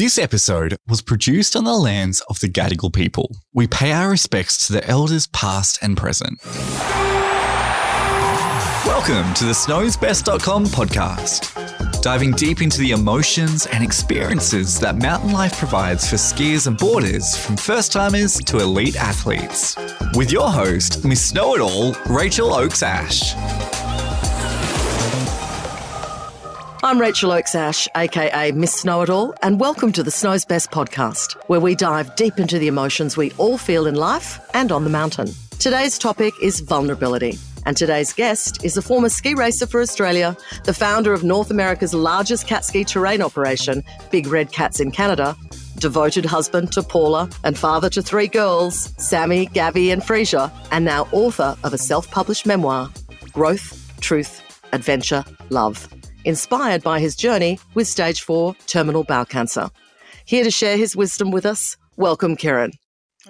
This 0.00 0.16
episode 0.16 0.78
was 0.88 1.02
produced 1.02 1.54
on 1.54 1.64
the 1.64 1.74
lands 1.74 2.22
of 2.30 2.40
the 2.40 2.48
Gadigal 2.48 2.90
people. 2.90 3.36
We 3.52 3.66
pay 3.66 3.92
our 3.92 4.08
respects 4.08 4.66
to 4.66 4.72
the 4.72 4.82
elders 4.88 5.26
past 5.26 5.78
and 5.82 5.94
present. 5.94 6.42
Welcome 8.86 9.34
to 9.34 9.44
the 9.44 9.52
snowsbest.com 9.52 10.64
podcast. 10.68 12.00
Diving 12.00 12.32
deep 12.32 12.62
into 12.62 12.78
the 12.78 12.92
emotions 12.92 13.66
and 13.66 13.84
experiences 13.84 14.80
that 14.80 14.96
mountain 14.96 15.32
life 15.32 15.58
provides 15.58 16.08
for 16.08 16.16
skiers 16.16 16.66
and 16.66 16.78
boarders 16.78 17.36
from 17.36 17.58
first 17.58 17.92
timers 17.92 18.38
to 18.38 18.56
elite 18.56 18.96
athletes. 18.96 19.76
With 20.14 20.32
your 20.32 20.50
host, 20.50 21.04
Miss 21.04 21.22
Snow 21.22 21.56
It 21.56 21.60
All, 21.60 21.94
Rachael 22.06 22.54
Oakes 22.54 22.82
Ash. 22.82 23.34
I'm 26.82 26.98
Rachael 26.98 27.32
Oakes 27.32 27.54
Ash, 27.54 27.86
aka 27.94 28.52
Miss 28.52 28.72
Snow 28.72 29.02
It 29.02 29.10
All, 29.10 29.34
and 29.42 29.60
welcome 29.60 29.92
to 29.92 30.02
the 30.02 30.10
Snow's 30.10 30.46
Best 30.46 30.70
podcast, 30.70 31.34
where 31.46 31.60
we 31.60 31.74
dive 31.74 32.16
deep 32.16 32.38
into 32.38 32.58
the 32.58 32.68
emotions 32.68 33.18
we 33.18 33.32
all 33.32 33.58
feel 33.58 33.86
in 33.86 33.96
life 33.96 34.40
and 34.54 34.72
on 34.72 34.84
the 34.84 34.90
mountain. 34.90 35.28
Today's 35.58 35.98
topic 35.98 36.32
is 36.40 36.60
vulnerability. 36.60 37.38
And 37.66 37.76
today's 37.76 38.14
guest 38.14 38.64
is 38.64 38.78
a 38.78 38.82
former 38.82 39.10
ski 39.10 39.34
racer 39.34 39.66
for 39.66 39.82
Australia, 39.82 40.34
the 40.64 40.72
founder 40.72 41.12
of 41.12 41.22
North 41.22 41.50
America's 41.50 41.92
largest 41.92 42.46
cat 42.46 42.64
ski 42.64 42.82
terrain 42.82 43.20
operation, 43.20 43.84
Big 44.10 44.26
Red 44.26 44.50
Cats 44.50 44.80
in 44.80 44.90
Canada, 44.90 45.36
devoted 45.76 46.24
husband 46.24 46.72
to 46.72 46.82
Paula 46.82 47.28
and 47.44 47.58
father 47.58 47.90
to 47.90 48.00
three 48.00 48.26
girls, 48.26 48.94
Sammy, 48.96 49.44
Gabby, 49.44 49.90
and 49.90 50.02
Frisia, 50.02 50.50
and 50.72 50.86
now 50.86 51.06
author 51.12 51.58
of 51.62 51.74
a 51.74 51.78
self 51.78 52.10
published 52.10 52.46
memoir, 52.46 52.88
Growth, 53.34 53.92
Truth, 54.00 54.40
Adventure, 54.72 55.26
Love 55.50 55.86
inspired 56.24 56.82
by 56.82 57.00
his 57.00 57.16
journey 57.16 57.58
with 57.74 57.88
stage 57.88 58.22
four 58.22 58.54
terminal 58.66 59.04
bowel 59.04 59.24
cancer. 59.24 59.70
Here 60.24 60.44
to 60.44 60.50
share 60.50 60.76
his 60.76 60.94
wisdom 60.94 61.30
with 61.30 61.46
us, 61.46 61.76
welcome, 61.96 62.36
Kieren. 62.36 62.72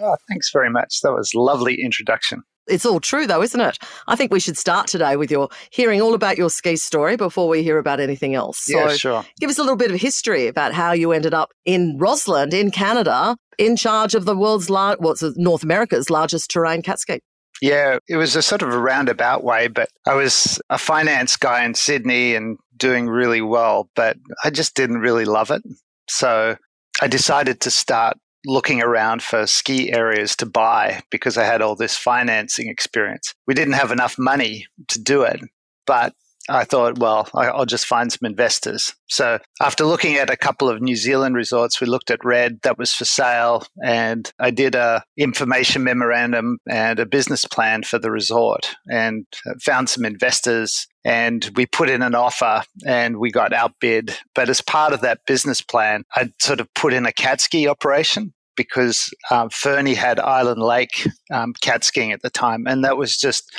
Oh, 0.00 0.16
thanks 0.28 0.51
very 0.52 0.70
much. 0.70 1.00
That 1.02 1.12
was 1.12 1.34
lovely 1.34 1.80
introduction. 1.82 2.42
It's 2.66 2.87
all 2.87 3.00
true, 3.00 3.26
though, 3.26 3.42
isn't 3.42 3.60
it? 3.60 3.78
I 4.06 4.15
think 4.15 4.32
we 4.32 4.38
should 4.38 4.56
start 4.56 4.87
today 4.87 5.16
with 5.16 5.30
your 5.30 5.48
hearing 5.70 6.00
all 6.00 6.15
about 6.15 6.38
your 6.38 6.50
ski 6.50 6.76
story 6.76 7.16
before 7.16 7.48
we 7.48 7.62
hear 7.62 7.78
about 7.78 8.00
anything 8.00 8.34
else. 8.34 8.59
So 8.60 8.78
yeah, 8.78 8.95
sure. 8.95 9.24
Give 9.40 9.50
us 9.50 9.59
a 9.59 9.62
little 9.62 9.76
bit 9.76 9.90
of 9.90 10.00
history 10.00 10.46
about 10.46 10.72
how 10.72 10.93
you 10.93 11.12
ended 11.12 11.34
up 11.34 11.50
in 11.65 11.96
Rossland, 11.98 12.54
in 12.54 12.70
Canada, 12.70 13.37
in 13.59 13.76
charge 13.76 14.15
of 14.15 14.24
the 14.24 14.37
world's 14.37 14.70
large, 14.70 14.98
what's 15.00 15.22
North 15.37 15.65
America's 15.65 16.10
largest 16.10 16.50
terrain 16.50 16.82
cat 16.82 17.00
ski. 17.00 17.20
Yeah, 17.60 17.98
it 18.09 18.16
was 18.16 18.37
a 18.37 18.43
sort 18.43 18.62
of 18.62 18.72
a 18.72 18.78
roundabout 18.78 19.45
way, 19.45 19.68
but 19.68 19.88
I 20.06 20.15
was 20.15 20.60
a 20.70 20.78
finance 20.78 21.37
guy 21.37 21.65
in 21.65 21.74
Sydney 21.74 22.34
and 22.34 22.56
doing 22.80 23.06
really 23.06 23.40
well, 23.40 23.88
but 23.95 24.16
I 24.42 24.50
just 24.50 24.74
didn't 24.74 24.98
really 24.98 25.24
love 25.24 25.52
it. 25.52 25.62
So 26.09 26.56
I 27.00 27.06
decided 27.06 27.60
to 27.60 27.70
start 27.70 28.18
looking 28.45 28.82
around 28.82 29.22
for 29.22 29.46
ski 29.46 29.92
areas 29.92 30.34
to 30.37 30.46
buy 30.46 31.02
because 31.10 31.37
I 31.37 31.45
had 31.45 31.62
all 31.62 31.76
this 31.76 31.96
financing 31.96 32.68
experience. 32.68 33.34
We 33.46 33.54
didn't 33.54 33.74
have 33.74 33.92
enough 33.92 34.18
money 34.18 34.66
to 34.88 35.00
do 35.00 35.22
it, 35.22 35.40
but 35.87 36.14
I 36.48 36.64
thought, 36.64 36.98
well, 36.98 37.28
I'll 37.34 37.66
just 37.66 37.87
find 37.87 38.10
some 38.10 38.26
investors. 38.26 38.94
So 39.09 39.38
after 39.60 39.84
looking 39.84 40.16
at 40.16 40.30
a 40.30 40.38
couple 40.38 40.68
of 40.68 40.80
New 40.80 40.96
Zealand 40.96 41.37
resorts, 41.37 41.80
we 41.80 41.87
looked 41.87 42.10
at 42.10 42.24
Red 42.24 42.60
that 42.62 42.78
was 42.78 42.92
for 42.92 43.04
sale, 43.04 43.66
and 43.84 44.32
I 44.40 44.50
did 44.50 44.74
a 44.74 45.04
information 45.16 45.84
memorandum 45.84 46.59
and 46.68 46.98
a 46.98 47.06
business 47.06 47.44
plan 47.44 47.82
for 47.82 47.98
the 47.98 48.10
resort, 48.10 48.74
and 48.90 49.26
found 49.60 49.90
some 49.90 50.04
investors. 50.04 50.88
And 51.04 51.51
we 51.56 51.66
put 51.66 51.88
in 51.88 52.02
an 52.02 52.15
offer 52.15 52.62
and 52.87 53.18
we 53.18 53.30
got 53.30 53.52
outbid. 53.52 54.16
But 54.34 54.48
as 54.48 54.60
part 54.60 54.93
of 54.93 55.01
that 55.01 55.20
business 55.26 55.60
plan, 55.60 56.04
I'd 56.16 56.32
sort 56.40 56.60
of 56.60 56.73
put 56.74 56.93
in 56.93 57.06
a 57.06 57.12
cat 57.12 57.40
ski 57.40 57.66
operation 57.66 58.34
because 58.56 59.10
um, 59.30 59.48
Fernie 59.51 59.95
had 59.95 60.21
Island 60.21 60.60
Lake 60.60 61.09
um, 61.32 61.54
cat 61.62 61.84
skiing 61.84 62.12
at 62.12 62.23
the 62.23 62.30
time. 62.30 62.66
And 62.66 62.84
that 62.84 62.98
was 62.98 63.16
just 63.16 63.51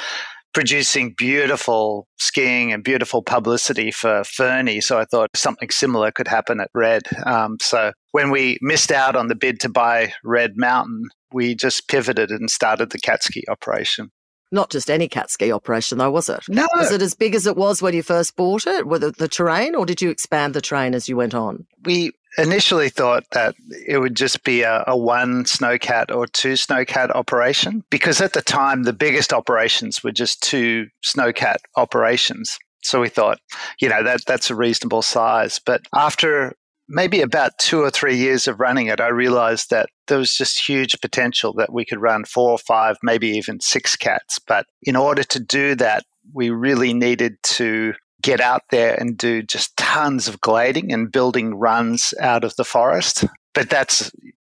producing 0.54 1.14
beautiful 1.18 2.08
skiing 2.18 2.74
and 2.74 2.84
beautiful 2.84 3.22
publicity 3.22 3.92
for 3.92 4.24
Fernie. 4.24 4.82
So 4.82 5.00
I 5.00 5.06
thought 5.06 5.30
something 5.36 5.70
similar 5.70 6.12
could 6.12 6.28
happen 6.28 6.60
at 6.60 6.70
Red. 6.74 7.04
Um, 7.26 7.58
so 7.62 7.94
when 8.12 8.32
we 8.32 8.58
missed 8.62 8.92
out 8.92 9.16
on 9.16 9.28
the 9.28 9.36
bid 9.36 9.60
to 9.62 9.70
buy 9.70 10.14
Red 10.24 10.58
Mountain, 10.58 11.06
we 11.34 11.56
just 11.56 11.88
pivoted 11.88 12.30
and 12.30 12.50
started 12.52 12.92
the 12.92 13.00
cat 13.00 13.24
ski 13.24 13.44
operation. 13.50 14.12
Not 14.52 14.70
just 14.70 14.90
any 14.90 15.08
cat 15.08 15.32
ski 15.32 15.52
operation, 15.52 15.98
though, 15.98 16.12
was 16.12 16.28
it? 16.28 16.44
No. 16.50 16.68
Was 16.76 16.92
it 16.92 17.02
as 17.02 17.14
big 17.14 17.36
as 17.36 17.48
it 17.48 17.56
was 17.56 17.82
when 17.82 17.94
you 17.94 18.04
first 18.04 18.36
bought 18.36 18.68
it, 18.68 18.86
with 18.86 19.02
the, 19.02 19.12
the 19.12 19.28
terrain, 19.28 19.76
or 19.76 19.86
did 19.86 20.02
you 20.02 20.10
expand 20.10 20.54
the 20.54 20.62
terrain 20.62 20.94
as 20.94 21.08
you 21.08 21.16
went 21.16 21.34
on? 21.34 21.66
We 21.86 22.12
initially 22.38 22.90
thought 22.90 23.26
that 23.32 23.56
it 23.88 23.98
would 23.98 24.16
just 24.16 24.44
be 24.44 24.62
a, 24.62 24.84
a, 24.88 24.96
one 24.96 25.44
snowcat 25.44 26.16
or 26.16 26.28
two 26.28 26.54
snowcat 26.54 27.12
operation 27.12 27.84
because 27.90 28.22
at 28.22 28.34
the 28.34 28.42
time 28.42 28.84
the 28.84 28.94
biggest 28.94 29.34
operations 29.34 30.04
were 30.04 30.12
just 30.12 30.42
two 30.42 30.88
snowcat 31.04 31.58
operations 31.76 32.58
so 32.84 33.02
we 33.02 33.10
thought 33.10 33.40
you 33.82 33.90
know 33.90 34.02
that 34.02 34.26
that's 34.26 34.50
a 34.50 34.56
reasonable 34.56 35.02
size 35.02 35.60
but 35.60 35.82
after 35.94 36.56
maybe 36.92 37.22
about 37.22 37.58
two 37.58 37.82
or 37.82 37.90
three 37.90 38.16
years 38.16 38.48
of 38.48 38.60
running 38.60 38.88
it 38.88 39.00
i 39.00 39.08
realized 39.08 39.70
that 39.70 39.90
there 40.08 40.18
was 40.18 40.36
just 40.36 40.68
huge 40.68 41.00
potential 41.02 41.54
that 41.54 41.72
we 41.72 41.86
could 41.86 42.02
run 42.02 42.24
four 42.26 42.52
or 42.52 42.58
five 42.58 42.98
maybe 43.02 43.30
even 43.30 43.60
six 43.60 43.96
cats 43.96 44.40
but 44.40 44.66
in 44.84 44.96
order 44.96 45.24
to 45.24 45.40
do 45.40 45.76
that 45.76 46.04
we 46.34 46.50
really 46.50 46.94
needed 46.94 47.38
to 47.44 47.94
get 48.22 48.40
out 48.40 48.64
there 48.70 48.96
and 49.00 49.18
do 49.18 49.42
just 49.42 49.76
tons 49.78 50.28
of 50.28 50.42
glading 50.42 50.92
and 50.94 51.12
building 51.12 51.56
runs 51.56 52.14
out 52.20 52.44
of 52.44 52.56
the 52.56 52.64
forest. 52.64 53.26
But 53.54 53.70
that's, 53.70 54.12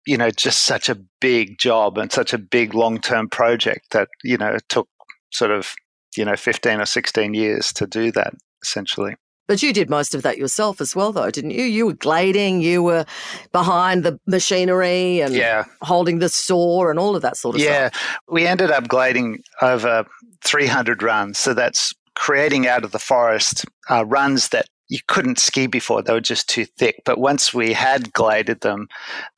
you 0.06 0.16
know, 0.16 0.30
just 0.30 0.62
such 0.62 0.88
a 0.88 0.98
big 1.20 1.58
job 1.58 1.98
and 1.98 2.10
such 2.12 2.32
a 2.32 2.38
big 2.38 2.74
long 2.74 3.00
term 3.00 3.28
project 3.28 3.90
that, 3.90 4.08
you 4.22 4.36
know, 4.36 4.52
it 4.52 4.64
took 4.68 4.88
sort 5.32 5.50
of, 5.50 5.74
you 6.16 6.24
know, 6.24 6.36
15 6.36 6.80
or 6.80 6.86
16 6.86 7.34
years 7.34 7.72
to 7.74 7.86
do 7.86 8.12
that 8.12 8.34
essentially. 8.62 9.14
But 9.46 9.62
you 9.62 9.72
did 9.72 9.88
most 9.88 10.14
of 10.14 10.22
that 10.22 10.38
yourself 10.38 10.80
as 10.80 10.96
well, 10.96 11.12
though, 11.12 11.30
didn't 11.30 11.52
you? 11.52 11.64
You 11.64 11.86
were 11.86 11.94
glading, 11.94 12.60
you 12.60 12.82
were 12.82 13.04
behind 13.52 14.04
the 14.04 14.18
machinery 14.26 15.20
and 15.20 15.34
yeah. 15.34 15.64
holding 15.82 16.18
the 16.18 16.28
saw 16.28 16.88
and 16.88 16.98
all 16.98 17.14
of 17.14 17.22
that 17.22 17.36
sort 17.36 17.56
of 17.56 17.62
yeah. 17.62 17.88
stuff. 17.88 18.02
Yeah, 18.02 18.32
we 18.34 18.46
ended 18.46 18.70
up 18.70 18.88
glading 18.88 19.42
over 19.62 20.04
300 20.44 21.02
runs. 21.02 21.38
So 21.38 21.54
that's 21.54 21.94
creating 22.14 22.66
out 22.66 22.84
of 22.84 22.92
the 22.92 22.98
forest 22.98 23.64
uh, 23.90 24.04
runs 24.06 24.48
that 24.48 24.66
you 24.88 24.98
couldn't 25.08 25.38
ski 25.38 25.66
before. 25.66 26.02
They 26.02 26.12
were 26.12 26.20
just 26.20 26.48
too 26.48 26.64
thick. 26.64 27.02
But 27.04 27.18
once 27.18 27.52
we 27.52 27.72
had 27.72 28.12
gladed 28.12 28.60
them, 28.60 28.88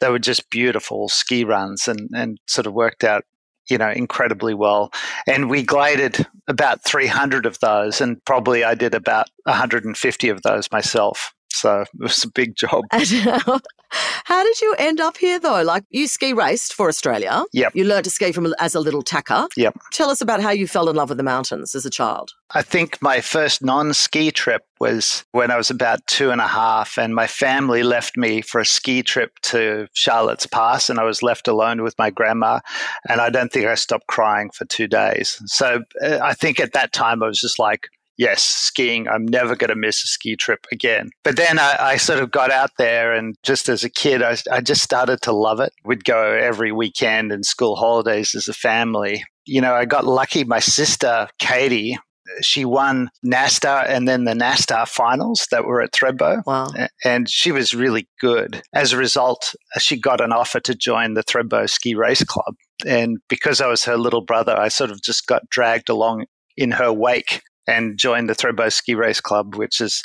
they 0.00 0.10
were 0.10 0.18
just 0.18 0.50
beautiful 0.50 1.08
ski 1.08 1.44
runs 1.44 1.88
and, 1.88 2.08
and 2.14 2.38
sort 2.46 2.66
of 2.66 2.74
worked 2.74 3.04
out, 3.04 3.24
you 3.70 3.78
know, 3.78 3.90
incredibly 3.90 4.54
well. 4.54 4.92
And 5.26 5.50
we 5.50 5.62
gladed 5.62 6.26
about 6.46 6.84
300 6.84 7.46
of 7.46 7.58
those, 7.60 8.00
and 8.00 8.22
probably 8.24 8.64
I 8.64 8.74
did 8.74 8.94
about 8.94 9.28
150 9.44 10.28
of 10.28 10.42
those 10.42 10.70
myself. 10.72 11.34
So 11.50 11.80
it 11.94 12.00
was 12.00 12.24
a 12.24 12.30
big 12.30 12.56
job. 12.56 12.84
How 13.90 14.42
did 14.42 14.60
you 14.60 14.74
end 14.78 15.00
up 15.00 15.16
here 15.16 15.40
though? 15.40 15.62
Like 15.62 15.84
you 15.90 16.06
ski 16.08 16.32
raced 16.32 16.74
for 16.74 16.88
Australia. 16.88 17.44
Yep. 17.52 17.74
You 17.74 17.84
learned 17.84 18.04
to 18.04 18.10
ski 18.10 18.32
from 18.32 18.52
as 18.58 18.74
a 18.74 18.80
little 18.80 19.02
tacker. 19.02 19.46
Yep. 19.56 19.78
Tell 19.92 20.10
us 20.10 20.20
about 20.20 20.42
how 20.42 20.50
you 20.50 20.66
fell 20.66 20.88
in 20.88 20.96
love 20.96 21.08
with 21.08 21.18
the 21.18 21.24
mountains 21.24 21.74
as 21.74 21.86
a 21.86 21.90
child. 21.90 22.32
I 22.50 22.62
think 22.62 23.00
my 23.00 23.20
first 23.20 23.62
non 23.62 23.94
ski 23.94 24.30
trip 24.30 24.62
was 24.80 25.24
when 25.32 25.50
I 25.50 25.56
was 25.56 25.70
about 25.70 26.06
two 26.06 26.30
and 26.30 26.40
a 26.40 26.46
half, 26.46 26.98
and 26.98 27.14
my 27.14 27.26
family 27.26 27.82
left 27.82 28.16
me 28.16 28.40
for 28.42 28.60
a 28.60 28.66
ski 28.66 29.02
trip 29.02 29.38
to 29.42 29.88
Charlotte's 29.92 30.46
Pass, 30.46 30.88
and 30.88 30.98
I 30.98 31.04
was 31.04 31.22
left 31.22 31.48
alone 31.48 31.82
with 31.82 31.94
my 31.98 32.10
grandma. 32.10 32.60
And 33.08 33.20
I 33.20 33.30
don't 33.30 33.52
think 33.52 33.66
I 33.66 33.74
stopped 33.74 34.06
crying 34.06 34.50
for 34.50 34.64
two 34.66 34.86
days. 34.86 35.42
So 35.46 35.82
uh, 36.02 36.18
I 36.22 36.34
think 36.34 36.60
at 36.60 36.72
that 36.74 36.92
time 36.92 37.22
I 37.22 37.26
was 37.26 37.40
just 37.40 37.58
like, 37.58 37.88
yes, 38.18 38.42
skiing, 38.42 39.08
I'm 39.08 39.24
never 39.24 39.56
going 39.56 39.70
to 39.70 39.76
miss 39.76 40.04
a 40.04 40.08
ski 40.08 40.36
trip 40.36 40.66
again. 40.70 41.10
But 41.24 41.36
then 41.36 41.58
I, 41.58 41.76
I, 41.78 41.96
sort 41.96 42.20
of 42.20 42.30
got 42.30 42.50
out 42.50 42.72
there, 42.76 43.14
and 43.14 43.36
just 43.42 43.68
as 43.68 43.84
a 43.84 43.90
kid, 43.90 44.22
I, 44.22 44.36
I 44.52 44.60
just 44.60 44.82
started 44.82 45.22
to 45.22 45.32
love 45.32 45.60
it. 45.60 45.72
We'd 45.84 46.04
go 46.04 46.32
every 46.32 46.72
weekend 46.72 47.32
and 47.32 47.46
school 47.46 47.76
holidays 47.76 48.34
as 48.34 48.48
a 48.48 48.52
family. 48.52 49.24
You 49.46 49.60
know, 49.60 49.74
I 49.74 49.86
got 49.86 50.04
lucky. 50.04 50.44
My 50.44 50.58
sister, 50.58 51.28
Katie, 51.38 51.96
she 52.42 52.64
won 52.64 53.10
NASTA 53.24 53.88
and 53.88 54.06
then 54.06 54.24
the 54.24 54.34
NASTA 54.34 54.86
finals 54.86 55.46
that 55.50 55.64
were 55.64 55.80
at 55.80 55.92
Thredbo. 55.92 56.42
Wow. 56.44 56.68
And 57.02 57.28
she 57.28 57.52
was 57.52 57.74
really 57.74 58.06
good. 58.20 58.62
As 58.74 58.92
a 58.92 58.98
result, 58.98 59.54
she 59.78 59.98
got 59.98 60.20
an 60.20 60.32
offer 60.32 60.60
to 60.60 60.74
join 60.74 61.14
the 61.14 61.24
Thredbo 61.24 61.70
Ski 61.70 61.94
Race 61.94 62.24
Club. 62.24 62.54
And 62.86 63.16
because 63.28 63.62
I 63.62 63.66
was 63.66 63.84
her 63.84 63.96
little 63.96 64.20
brother, 64.20 64.54
I 64.56 64.68
sort 64.68 64.90
of 64.90 65.02
just 65.02 65.26
got 65.26 65.48
dragged 65.48 65.88
along 65.88 66.26
in 66.56 66.72
her 66.72 66.92
wake 66.92 67.40
and 67.68 67.98
joined 67.98 68.28
the 68.28 68.34
Thredbo 68.34 68.72
Ski 68.72 68.94
Race 68.94 69.20
Club, 69.20 69.54
which 69.54 69.80
is, 69.80 70.02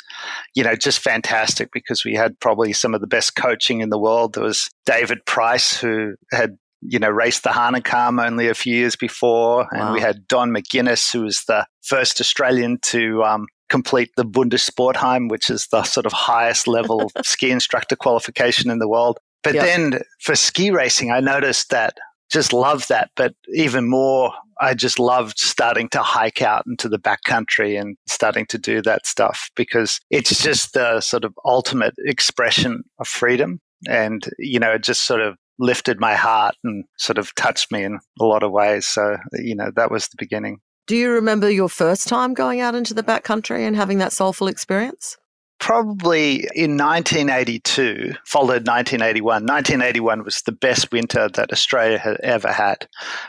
you 0.54 0.62
know, 0.62 0.76
just 0.76 1.00
fantastic 1.00 1.70
because 1.72 2.04
we 2.04 2.14
had 2.14 2.38
probably 2.38 2.72
some 2.72 2.94
of 2.94 3.00
the 3.00 3.06
best 3.06 3.34
coaching 3.34 3.80
in 3.80 3.88
the 3.88 3.98
world. 3.98 4.34
There 4.34 4.44
was 4.44 4.68
David 4.84 5.24
Price, 5.24 5.74
who 5.74 6.14
had, 6.30 6.58
you 6.82 6.98
know, 6.98 7.08
raced 7.08 7.42
the 7.42 7.50
Hahnenkamm 7.50 8.24
only 8.24 8.48
a 8.48 8.54
few 8.54 8.76
years 8.76 8.96
before. 8.96 9.66
And 9.72 9.80
wow. 9.80 9.92
we 9.94 10.00
had 10.00 10.28
Don 10.28 10.50
McGuinness, 10.50 11.10
who 11.10 11.22
was 11.22 11.42
the 11.48 11.66
first 11.82 12.20
Australian 12.20 12.78
to 12.82 13.24
um, 13.24 13.46
complete 13.70 14.10
the 14.16 14.26
Bundessportheim, 14.26 15.30
which 15.30 15.48
is 15.48 15.66
the 15.68 15.84
sort 15.84 16.04
of 16.04 16.12
highest 16.12 16.68
level 16.68 17.10
ski 17.24 17.50
instructor 17.50 17.96
qualification 17.96 18.70
in 18.70 18.78
the 18.78 18.88
world. 18.88 19.18
But 19.42 19.54
yep. 19.54 19.64
then 19.64 20.00
for 20.20 20.36
ski 20.36 20.70
racing, 20.70 21.10
I 21.10 21.20
noticed 21.20 21.70
that 21.70 21.96
just 22.34 22.52
loved 22.52 22.88
that. 22.88 23.10
But 23.14 23.34
even 23.54 23.88
more, 23.88 24.32
I 24.60 24.74
just 24.74 24.98
loved 24.98 25.38
starting 25.38 25.88
to 25.90 26.02
hike 26.02 26.42
out 26.42 26.64
into 26.66 26.88
the 26.88 26.98
backcountry 26.98 27.80
and 27.80 27.96
starting 28.06 28.44
to 28.46 28.58
do 28.58 28.82
that 28.82 29.06
stuff 29.06 29.50
because 29.54 30.00
it's 30.10 30.42
just 30.42 30.74
the 30.74 31.00
sort 31.00 31.24
of 31.24 31.32
ultimate 31.44 31.94
expression 31.98 32.82
of 32.98 33.06
freedom. 33.06 33.60
And, 33.88 34.28
you 34.38 34.58
know, 34.58 34.72
it 34.72 34.82
just 34.82 35.06
sort 35.06 35.20
of 35.20 35.36
lifted 35.60 36.00
my 36.00 36.16
heart 36.16 36.56
and 36.64 36.84
sort 36.98 37.18
of 37.18 37.32
touched 37.36 37.70
me 37.70 37.84
in 37.84 38.00
a 38.20 38.24
lot 38.24 38.42
of 38.42 38.50
ways. 38.50 38.86
So, 38.86 39.16
you 39.34 39.54
know, 39.54 39.70
that 39.76 39.92
was 39.92 40.08
the 40.08 40.16
beginning. 40.18 40.58
Do 40.88 40.96
you 40.96 41.10
remember 41.12 41.48
your 41.48 41.68
first 41.68 42.08
time 42.08 42.34
going 42.34 42.60
out 42.60 42.74
into 42.74 42.94
the 42.94 43.04
backcountry 43.04 43.60
and 43.60 43.76
having 43.76 43.98
that 43.98 44.12
soulful 44.12 44.48
experience? 44.48 45.16
Probably 45.64 46.46
in 46.54 46.76
1982, 46.76 48.16
followed 48.26 48.66
1981. 48.68 49.46
1981 49.46 50.22
was 50.22 50.42
the 50.42 50.52
best 50.52 50.92
winter 50.92 51.30
that 51.30 51.52
Australia 51.52 51.96
had 51.96 52.20
ever 52.22 52.52
had. 52.52 52.82
It 52.82 52.88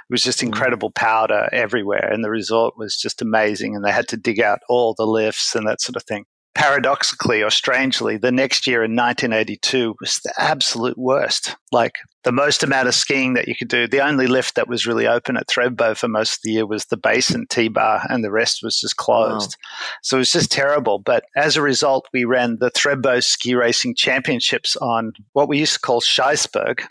was 0.10 0.22
just 0.22 0.40
mm. 0.40 0.48
incredible 0.48 0.92
powder 0.92 1.48
everywhere, 1.54 2.12
and 2.12 2.26
the 2.26 2.30
resort 2.30 2.78
was 2.78 2.98
just 2.98 3.22
amazing. 3.22 3.74
And 3.74 3.86
they 3.86 3.92
had 3.94 4.10
to 4.10 4.18
dig 4.18 4.42
out 4.42 4.60
all 4.68 4.94
the 4.94 5.08
lifts 5.08 5.56
and 5.56 5.66
that 5.66 5.80
sort 5.80 5.96
of 5.96 6.04
thing 6.04 6.26
paradoxically 6.56 7.44
or 7.44 7.52
strangely, 7.52 8.18
the 8.18 8.32
next 8.32 8.66
year 8.66 8.84
in 8.84 8.96
1982 8.96 9.96
was 10.00 10.20
the 10.24 10.34
absolute 10.38 10.98
worst. 10.98 11.56
Like 11.72 11.96
the 12.24 12.32
most 12.32 12.64
amount 12.64 12.88
of 12.88 12.96
skiing 12.96 13.34
that 13.36 13.48
you 13.48 13.56
could 13.56 13.68
do. 13.68 13.88
The 13.88 14.04
only 14.04 14.26
lift 14.26 14.56
that 14.56 14.68
was 14.68 14.88
really 14.88 15.06
open 15.08 15.38
at 15.38 15.48
Thredbo 15.48 15.96
for 15.96 16.08
most 16.08 16.38
of 16.38 16.42
the 16.44 16.54
year 16.54 16.66
was 16.66 16.86
the 16.86 16.98
Basin 16.98 17.46
T 17.48 17.68
bar, 17.68 18.02
and 18.10 18.24
the 18.24 18.32
rest 18.32 18.62
was 18.64 18.80
just 18.80 18.98
closed. 18.98 19.56
Wow. 19.56 19.88
So 20.02 20.18
it 20.18 20.20
was 20.20 20.32
just 20.32 20.52
terrible. 20.52 20.98
But 20.98 21.26
as 21.36 21.56
a 21.56 21.62
result, 21.62 22.08
we 22.12 22.26
ran 22.26 22.58
the 22.60 22.72
Thredbo 22.72 23.24
Ski 23.24 23.54
Racing 23.54 23.96
Championships 23.96 24.76
on 24.78 25.14
what 25.34 25.48
we 25.48 25.60
used 25.60 25.76
to 25.76 25.80
call 25.80 26.02
Scheisberg, 26.02 26.82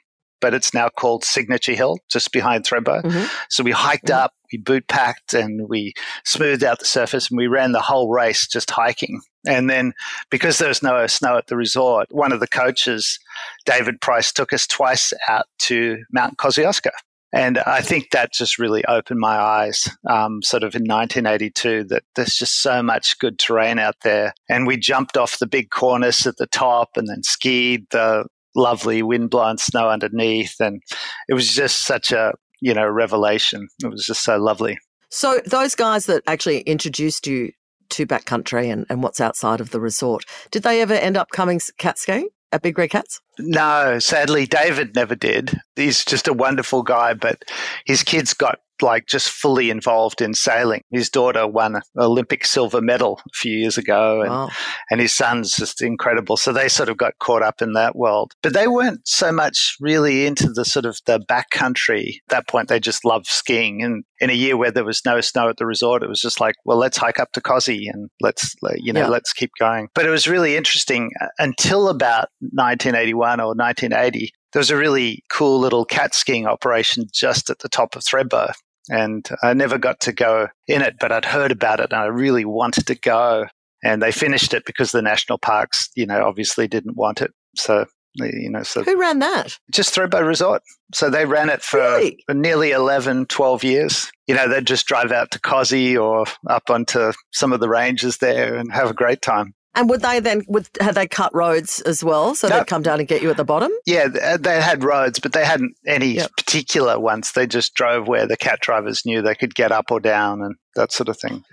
but 0.44 0.52
it's 0.52 0.75
now 0.75 0.91
called 0.91 1.25
Signature 1.25 1.73
Hill, 1.73 1.96
just 2.11 2.31
behind 2.31 2.64
Thredbo. 2.64 3.02
Mm-hmm. 3.02 3.35
So 3.49 3.64
we 3.64 3.70
hiked 3.70 4.08
mm-hmm. 4.08 4.25
up, 4.25 4.35
we 4.52 4.58
boot 4.58 4.87
packed, 4.88 5.32
and 5.32 5.70
we 5.70 5.94
smoothed 6.26 6.62
out 6.62 6.81
the 6.81 6.85
surface, 6.85 7.31
and 7.31 7.38
we 7.38 7.46
ran 7.46 7.73
the 7.73 7.81
whole 7.81 8.11
race 8.11 8.46
just 8.46 8.70
hiking. 8.70 9.23
And 9.49 9.70
then 9.70 9.94
because 10.31 10.58
there 10.58 10.69
was 10.69 10.82
no 10.82 11.06
snow 11.06 11.38
at 11.38 11.46
the 11.46 11.56
resort, 11.56 12.08
one 12.11 12.31
of 12.31 12.41
the 12.41 12.46
coaches, 12.46 13.19
David 13.64 14.02
Price, 14.02 14.32
took 14.32 14.52
us 14.52 14.67
twice 14.67 15.14
out 15.31 15.46
to 15.61 15.96
Mount 16.12 16.37
Kosciuszko. 16.37 16.90
And 17.32 17.56
I 17.61 17.81
think 17.81 18.11
that 18.11 18.35
just 18.35 18.58
really 18.58 18.85
opened 18.85 19.19
my 19.19 19.37
eyes, 19.37 19.88
um, 20.06 20.43
sort 20.43 20.62
of 20.62 20.75
in 20.76 20.82
1982, 20.82 21.85
that 21.85 22.02
there's 22.17 22.37
just 22.37 22.61
so 22.61 22.82
much 22.82 23.19
good 23.19 23.38
terrain 23.38 23.79
out 23.79 23.97
there. 24.05 24.35
And 24.50 24.67
we 24.67 24.76
jumped 24.76 25.17
off 25.17 25.38
the 25.38 25.47
big 25.47 25.70
cornice 25.70 26.26
at 26.26 26.37
the 26.37 26.47
top 26.47 26.90
and 26.97 27.08
then 27.08 27.23
skied 27.23 27.87
the 27.90 28.26
lovely 28.55 29.03
wind 29.03 29.31
blown 29.31 29.59
snow 29.59 29.89
underneath. 29.89 30.56
And 30.61 30.83
it 31.29 31.35
was 31.35 31.53
just 31.53 31.85
such 31.85 32.12
a, 32.12 32.33
you 32.61 32.75
know, 32.75 32.87
revelation. 32.87 33.69
It 33.83 33.89
was 33.89 34.06
just 34.06 34.25
so 34.25 34.39
lovely. 34.39 34.79
So 35.11 35.41
those 35.47 35.75
guys 35.75 36.06
that 36.06 36.23
actually 36.27 36.61
introduced 36.61 37.27
you 37.27 37.53
to 37.91 38.06
backcountry 38.06 38.73
and, 38.73 38.87
and 38.89 39.03
what's 39.03 39.21
outside 39.21 39.61
of 39.61 39.71
the 39.71 39.81
resort, 39.81 40.25
did 40.51 40.62
they 40.62 40.81
ever 40.81 40.95
end 40.95 41.17
up 41.17 41.31
coming 41.31 41.61
cat 41.79 41.99
skiing 41.99 42.29
at 42.51 42.62
Big 42.62 42.79
Red 42.79 42.91
Cats? 42.91 43.21
No, 43.39 43.99
sadly, 43.99 44.47
David 44.47 44.95
never 44.95 45.15
did. 45.15 45.61
He's 45.77 46.05
just 46.05 46.29
a 46.29 46.33
wonderful 46.33 46.83
guy, 46.83 47.15
but 47.15 47.45
his 47.85 48.03
kids 48.03 48.33
got 48.35 48.61
like 48.85 49.07
just 49.07 49.31
fully 49.31 49.71
involved 49.71 50.21
in 50.21 50.35
sailing. 50.35 50.83
His 50.91 51.11
daughter 51.11 51.47
won 51.47 51.77
an 51.77 51.83
Olympic 51.97 52.45
silver 52.45 52.81
medal 52.81 53.21
a 53.27 53.35
few 53.35 53.57
years 53.57 53.77
ago, 53.77 54.21
and, 54.21 54.31
wow. 54.31 54.51
and 54.91 55.01
his 55.01 55.13
son's 55.13 55.57
just 55.57 55.83
incredible. 55.83 56.37
So 56.37 56.53
they 56.53 56.69
sort 56.69 56.89
of 56.89 56.97
got 56.97 57.19
caught 57.19 57.43
up 57.43 57.61
in 57.61 57.73
that 57.73 57.97
world. 57.97 58.33
But 58.43 58.53
they 58.53 58.69
weren't 58.69 59.07
so 59.09 59.33
much 59.33 59.77
really 59.81 60.27
into 60.27 60.51
the 60.51 60.65
sort 60.65 60.85
of 60.85 61.01
the 61.07 61.19
backcountry. 61.21 62.17
At 62.29 62.29
that 62.29 62.49
point, 62.49 62.69
they 62.69 62.79
just 62.79 63.05
loved 63.05 63.27
skiing. 63.27 63.83
And 63.83 64.05
in 64.21 64.31
a 64.31 64.35
year 64.35 64.57
where 64.57 64.71
there 64.71 64.85
was 64.85 65.05
no 65.05 65.21
snow 65.21 65.49
at 65.49 65.57
the 65.57 65.67
resort, 65.67 66.03
it 66.03 66.09
was 66.09 66.21
just 66.21 66.41
like, 66.41 66.55
well, 66.65 66.79
let's 66.79 66.97
hike 66.97 67.19
up 67.19 67.33
to 67.33 67.41
Cosy 67.41 67.89
and 67.89 68.11
let's, 68.21 68.55
you 68.77 68.93
know, 68.93 69.01
yeah. 69.01 69.09
let's 69.09 69.33
keep 69.33 69.51
going. 69.59 69.89
But 69.95 70.07
it 70.07 70.11
was 70.11 70.29
really 70.29 70.57
interesting 70.57 71.11
uh, 71.21 71.27
until 71.39 71.89
about 71.89 72.29
1981 72.41 73.41
or 73.41 73.55
1980 73.55 74.31
there 74.55 74.61
was 74.61 74.71
a 74.71 74.77
really 74.77 75.23
cool 75.31 75.59
little 75.59 75.85
cat 75.85 76.15
skiing 76.15 76.47
operation 76.47 77.07
just 77.13 77.51
at 77.51 77.59
the 77.59 77.69
top 77.69 77.97
of 77.97 78.03
Thredbo. 78.03 78.53
And 78.91 79.29
I 79.43 79.55
never 79.55 79.79
got 79.79 80.01
to 80.01 80.13
go 80.13 80.49
in 80.69 80.83
it, 80.83 80.97
but 81.01 81.13
I'd 81.13 81.25
heard 81.25 81.53
about 81.53 81.81
it 81.81 81.93
and 81.93 82.01
I 82.01 82.07
really 82.07 82.45
wanted 82.45 82.87
to 82.89 82.95
go. 82.95 83.47
And 83.83 84.03
they 84.03 84.13
finished 84.13 84.55
it 84.55 84.65
because 84.65 84.93
the 84.93 85.03
national 85.03 85.39
parks, 85.39 85.91
you 85.95 86.07
know, 86.07 86.25
obviously 86.25 86.69
didn't 86.69 86.97
want 86.97 87.21
it. 87.21 87.33
So, 87.57 87.87
you 88.15 88.51
know, 88.51 88.63
so. 88.63 88.83
Who 88.83 88.99
ran 88.99 89.19
that? 89.19 89.59
Just 89.71 89.95
Thredbo 89.95 90.27
Resort. 90.27 90.63
So 90.95 91.11
they 91.11 91.27
ran 91.27 91.51
it 91.51 91.63
for 91.63 91.81
really? 91.81 92.25
nearly 92.31 92.71
11, 92.71 93.27
12 93.27 93.65
years. 93.65 94.11
You 94.27 94.35
know, 94.35 94.49
they'd 94.49 94.67
just 94.67 94.87
drive 94.87 95.13
out 95.13 95.31
to 95.33 95.41
Cosy 95.41 95.97
or 95.97 96.25
up 96.49 96.71
onto 96.71 97.13
some 97.33 97.53
of 97.53 97.61
the 97.61 97.69
ranges 97.69 98.19
there 98.19 98.55
and 98.55 98.73
have 98.73 98.91
a 98.91 98.95
great 98.95 99.21
time. 99.23 99.55
And 99.75 99.88
would 99.91 100.03
they 100.03 100.21
then 100.21 100.43
would 100.49 100.69
had 100.81 100.94
they 100.94 101.09
cut 101.09 101.35
roads 101.35 101.81
as 101.82 102.05
well, 102.05 102.35
so 102.35 102.49
no. 102.49 102.59
they'd 102.59 102.67
come 102.67 102.82
down 102.82 103.00
and 103.00 103.09
get 103.09 103.23
you 103.23 103.31
at 103.31 103.37
the 103.37 103.44
bottom? 103.44 103.73
Yeah, 103.87 104.09
they 104.38 104.61
had 104.61 104.85
roads, 104.85 105.19
but 105.19 105.32
they 105.32 105.44
hadn't 105.44 105.76
any 105.87 106.12
yep. 106.12 106.31
particular 106.37 106.99
ones. 107.00 107.32
They 107.32 107.47
just 107.47 107.75
drove 107.75 108.06
where 108.06 108.26
the 108.26 108.37
cat 108.37 108.61
drivers 108.61 109.05
knew 109.05 109.21
they 109.21 109.35
could 109.35 109.55
get 109.55 109.73
up 109.73 109.91
or 109.91 110.00
down 110.00 110.43
and 110.43 110.55
that 110.76 110.93
sort 110.93 111.09
of 111.09 111.19
thing. 111.19 111.44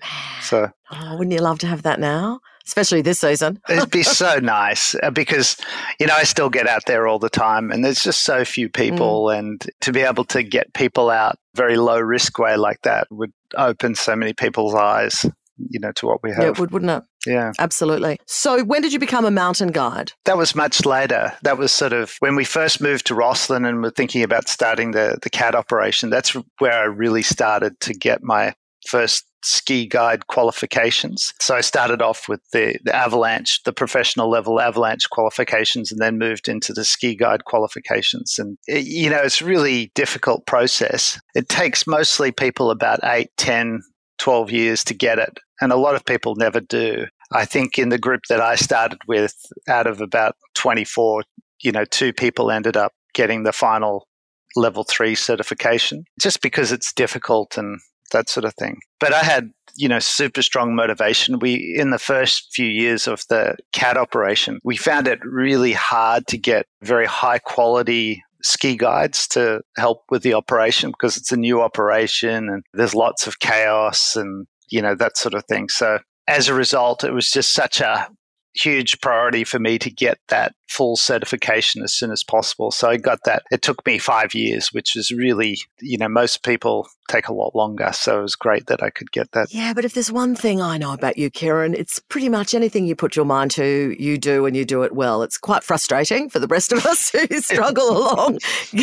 So, 0.41 0.69
oh, 0.91 1.17
wouldn't 1.17 1.33
you 1.33 1.41
love 1.41 1.59
to 1.59 1.67
have 1.67 1.83
that 1.83 1.99
now? 1.99 2.39
Especially 2.65 3.01
this 3.01 3.19
season. 3.19 3.59
It'd 3.69 3.89
be 3.89 4.03
so 4.03 4.37
nice 4.37 4.95
uh, 5.01 5.09
because, 5.09 5.57
you 5.99 6.05
know, 6.05 6.13
I 6.15 6.23
still 6.23 6.49
get 6.49 6.67
out 6.67 6.85
there 6.85 7.07
all 7.07 7.17
the 7.17 7.29
time 7.29 7.71
and 7.71 7.83
there's 7.83 8.03
just 8.03 8.21
so 8.21 8.45
few 8.45 8.69
people. 8.69 9.25
Mm. 9.25 9.39
And 9.39 9.65
to 9.81 9.91
be 9.91 10.01
able 10.01 10.25
to 10.25 10.43
get 10.43 10.73
people 10.73 11.09
out 11.09 11.37
very 11.55 11.75
low 11.75 11.99
risk 11.99 12.37
way 12.37 12.55
like 12.55 12.81
that 12.83 13.07
would 13.09 13.33
open 13.57 13.95
so 13.95 14.15
many 14.15 14.33
people's 14.33 14.75
eyes 14.75 15.25
you 15.69 15.79
know, 15.79 15.91
to 15.93 16.07
what 16.07 16.23
we 16.23 16.31
have. 16.31 16.39
Yeah, 16.39 16.47
it 16.49 16.59
would, 16.59 16.71
wouldn't 16.71 16.91
it? 16.91 17.03
Yeah. 17.25 17.51
Absolutely. 17.59 18.19
So 18.25 18.63
when 18.63 18.81
did 18.81 18.93
you 18.93 18.99
become 18.99 19.25
a 19.25 19.31
mountain 19.31 19.69
guide? 19.69 20.13
That 20.25 20.37
was 20.37 20.55
much 20.55 20.85
later. 20.85 21.33
That 21.43 21.57
was 21.57 21.71
sort 21.71 21.93
of 21.93 22.15
when 22.19 22.35
we 22.35 22.43
first 22.43 22.81
moved 22.81 23.05
to 23.07 23.15
Rossland 23.15 23.65
and 23.65 23.81
were 23.81 23.91
thinking 23.91 24.23
about 24.23 24.47
starting 24.47 24.91
the, 24.91 25.17
the 25.21 25.29
CAT 25.29 25.55
operation. 25.55 26.09
That's 26.09 26.35
where 26.59 26.73
I 26.73 26.85
really 26.85 27.21
started 27.21 27.79
to 27.81 27.93
get 27.93 28.23
my 28.23 28.53
first 28.87 29.25
ski 29.43 29.87
guide 29.87 30.27
qualifications. 30.27 31.33
So 31.39 31.55
I 31.55 31.61
started 31.61 32.01
off 32.01 32.29
with 32.29 32.41
the, 32.53 32.77
the 32.83 32.95
avalanche, 32.95 33.61
the 33.63 33.73
professional 33.73 34.29
level 34.29 34.59
avalanche 34.59 35.09
qualifications, 35.09 35.91
and 35.91 35.99
then 35.99 36.17
moved 36.17 36.47
into 36.47 36.73
the 36.73 36.85
ski 36.85 37.15
guide 37.15 37.45
qualifications. 37.45 38.35
And, 38.37 38.57
it, 38.67 38.85
you 38.85 39.09
know, 39.09 39.21
it's 39.21 39.41
really 39.41 39.91
difficult 39.95 40.45
process. 40.45 41.19
It 41.35 41.49
takes 41.49 41.87
mostly 41.87 42.31
people 42.31 42.71
about 42.71 42.99
eight, 43.03 43.29
ten 43.37 43.81
12 44.21 44.51
years 44.51 44.83
to 44.83 44.93
get 44.93 45.17
it. 45.17 45.39
And 45.61 45.71
a 45.71 45.77
lot 45.77 45.95
of 45.95 46.05
people 46.05 46.35
never 46.35 46.59
do. 46.59 47.05
I 47.31 47.45
think 47.45 47.77
in 47.77 47.89
the 47.89 47.99
group 47.99 48.21
that 48.29 48.41
I 48.41 48.55
started 48.55 48.99
with, 49.07 49.35
out 49.69 49.87
of 49.87 50.01
about 50.01 50.35
24, 50.55 51.23
you 51.61 51.71
know, 51.71 51.85
two 51.85 52.11
people 52.11 52.51
ended 52.51 52.75
up 52.75 52.93
getting 53.13 53.43
the 53.43 53.53
final 53.53 54.07
level 54.55 54.83
three 54.83 55.15
certification 55.15 56.03
just 56.19 56.41
because 56.41 56.71
it's 56.71 56.91
difficult 56.93 57.57
and 57.57 57.79
that 58.11 58.29
sort 58.29 58.43
of 58.43 58.53
thing. 58.55 58.79
But 58.99 59.13
I 59.13 59.23
had, 59.23 59.51
you 59.75 59.87
know, 59.87 59.99
super 59.99 60.41
strong 60.41 60.75
motivation. 60.75 61.39
We, 61.39 61.75
in 61.77 61.91
the 61.91 61.99
first 61.99 62.49
few 62.53 62.67
years 62.67 63.07
of 63.07 63.23
the 63.29 63.55
cat 63.71 63.97
operation, 63.97 64.59
we 64.63 64.75
found 64.75 65.07
it 65.07 65.19
really 65.23 65.71
hard 65.71 66.27
to 66.27 66.37
get 66.37 66.65
very 66.81 67.05
high 67.05 67.39
quality 67.39 68.21
ski 68.43 68.75
guides 68.75 69.27
to 69.29 69.61
help 69.77 70.03
with 70.09 70.23
the 70.23 70.33
operation 70.33 70.89
because 70.89 71.15
it's 71.15 71.31
a 71.31 71.37
new 71.37 71.61
operation 71.61 72.49
and 72.49 72.63
there's 72.73 72.95
lots 72.95 73.27
of 73.27 73.39
chaos 73.39 74.15
and, 74.15 74.47
you 74.71 74.81
know, 74.81 74.95
that 74.95 75.17
sort 75.17 75.33
of 75.33 75.43
thing. 75.45 75.69
So 75.69 75.99
as 76.27 76.47
a 76.47 76.53
result, 76.53 77.03
it 77.03 77.13
was 77.13 77.29
just 77.29 77.53
such 77.53 77.81
a 77.81 78.09
huge 78.55 78.99
priority 79.01 79.43
for 79.43 79.59
me 79.59 79.77
to 79.79 79.89
get 79.89 80.17
that 80.29 80.53
full 80.71 80.95
certification 80.95 81.83
as 81.83 81.93
soon 81.93 82.11
as 82.11 82.23
possible. 82.23 82.71
So 82.71 82.89
I 82.89 82.97
got 82.97 83.25
that. 83.25 83.43
It 83.51 83.61
took 83.61 83.85
me 83.85 83.97
five 83.97 84.33
years, 84.33 84.69
which 84.71 84.95
is 84.95 85.11
really, 85.11 85.57
you 85.81 85.97
know, 85.97 86.07
most 86.07 86.43
people 86.43 86.87
take 87.09 87.27
a 87.27 87.33
lot 87.33 87.53
longer. 87.53 87.91
So 87.91 88.19
it 88.19 88.21
was 88.21 88.35
great 88.35 88.67
that 88.67 88.81
I 88.81 88.89
could 88.89 89.11
get 89.11 89.33
that. 89.33 89.53
Yeah, 89.53 89.73
but 89.73 89.83
if 89.83 89.93
there's 89.93 90.11
one 90.11 90.33
thing 90.33 90.61
I 90.61 90.77
know 90.77 90.93
about 90.93 91.17
you, 91.17 91.29
Kieren, 91.29 91.75
it's 91.75 91.99
pretty 91.99 92.29
much 92.29 92.53
anything 92.53 92.85
you 92.85 92.95
put 92.95 93.17
your 93.17 93.25
mind 93.25 93.51
to, 93.51 93.95
you 93.99 94.17
do 94.17 94.45
and 94.45 94.55
you 94.55 94.63
do 94.63 94.83
it 94.83 94.93
well. 94.93 95.23
It's 95.23 95.37
quite 95.37 95.63
frustrating 95.63 96.29
for 96.29 96.39
the 96.39 96.47
rest 96.47 96.71
of 96.71 96.85
us 96.85 97.09
who 97.11 97.27
struggle 97.41 97.89
along 97.89 98.39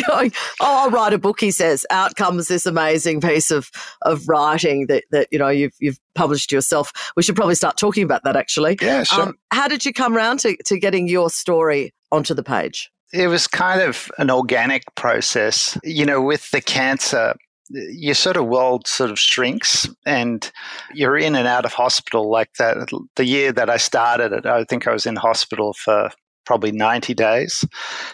going, 0.07 0.31
oh, 0.61 0.83
I'll 0.83 0.91
write 0.91 1.13
a 1.13 1.17
book, 1.17 1.39
he 1.39 1.49
says. 1.49 1.85
Out 1.89 2.15
comes 2.15 2.47
this 2.47 2.67
amazing 2.67 3.21
piece 3.21 3.49
of, 3.49 3.71
of 4.03 4.27
writing 4.29 4.85
that, 4.87 5.05
that, 5.09 5.27
you 5.31 5.39
know, 5.39 5.49
you've, 5.49 5.73
you've 5.79 5.99
published 6.13 6.51
yourself. 6.51 6.91
We 7.15 7.23
should 7.23 7.35
probably 7.35 7.55
start 7.55 7.77
talking 7.77 8.03
about 8.03 8.23
that 8.25 8.35
actually. 8.35 8.77
Yeah, 8.79 9.03
sure. 9.03 9.23
Um, 9.23 9.39
how 9.51 9.67
did 9.67 9.85
you 9.85 9.93
come 9.93 10.15
around 10.15 10.39
to, 10.41 10.55
to 10.65 10.77
getting 10.77 11.07
your 11.07 11.29
story 11.29 11.78
onto 12.11 12.33
the 12.33 12.43
page? 12.43 12.89
It 13.11 13.27
was 13.27 13.47
kind 13.47 13.81
of 13.81 14.11
an 14.17 14.29
organic 14.29 14.83
process. 14.95 15.77
You 15.83 16.05
know, 16.05 16.21
with 16.21 16.51
the 16.51 16.61
cancer, 16.61 17.35
your 17.69 18.15
sort 18.15 18.37
of 18.37 18.47
world 18.47 18.87
sort 18.87 19.11
of 19.11 19.19
shrinks 19.19 19.87
and 20.05 20.51
you're 20.93 21.17
in 21.17 21.35
and 21.35 21.47
out 21.47 21.65
of 21.65 21.73
hospital 21.73 22.29
like 22.29 22.53
that. 22.59 22.89
The 23.15 23.25
year 23.25 23.51
that 23.51 23.69
I 23.69 23.77
started 23.77 24.33
it, 24.33 24.45
I 24.45 24.63
think 24.63 24.87
I 24.87 24.93
was 24.93 25.05
in 25.05 25.15
hospital 25.15 25.73
for 25.73 26.09
probably 26.45 26.71
90 26.71 27.13
days. 27.13 27.63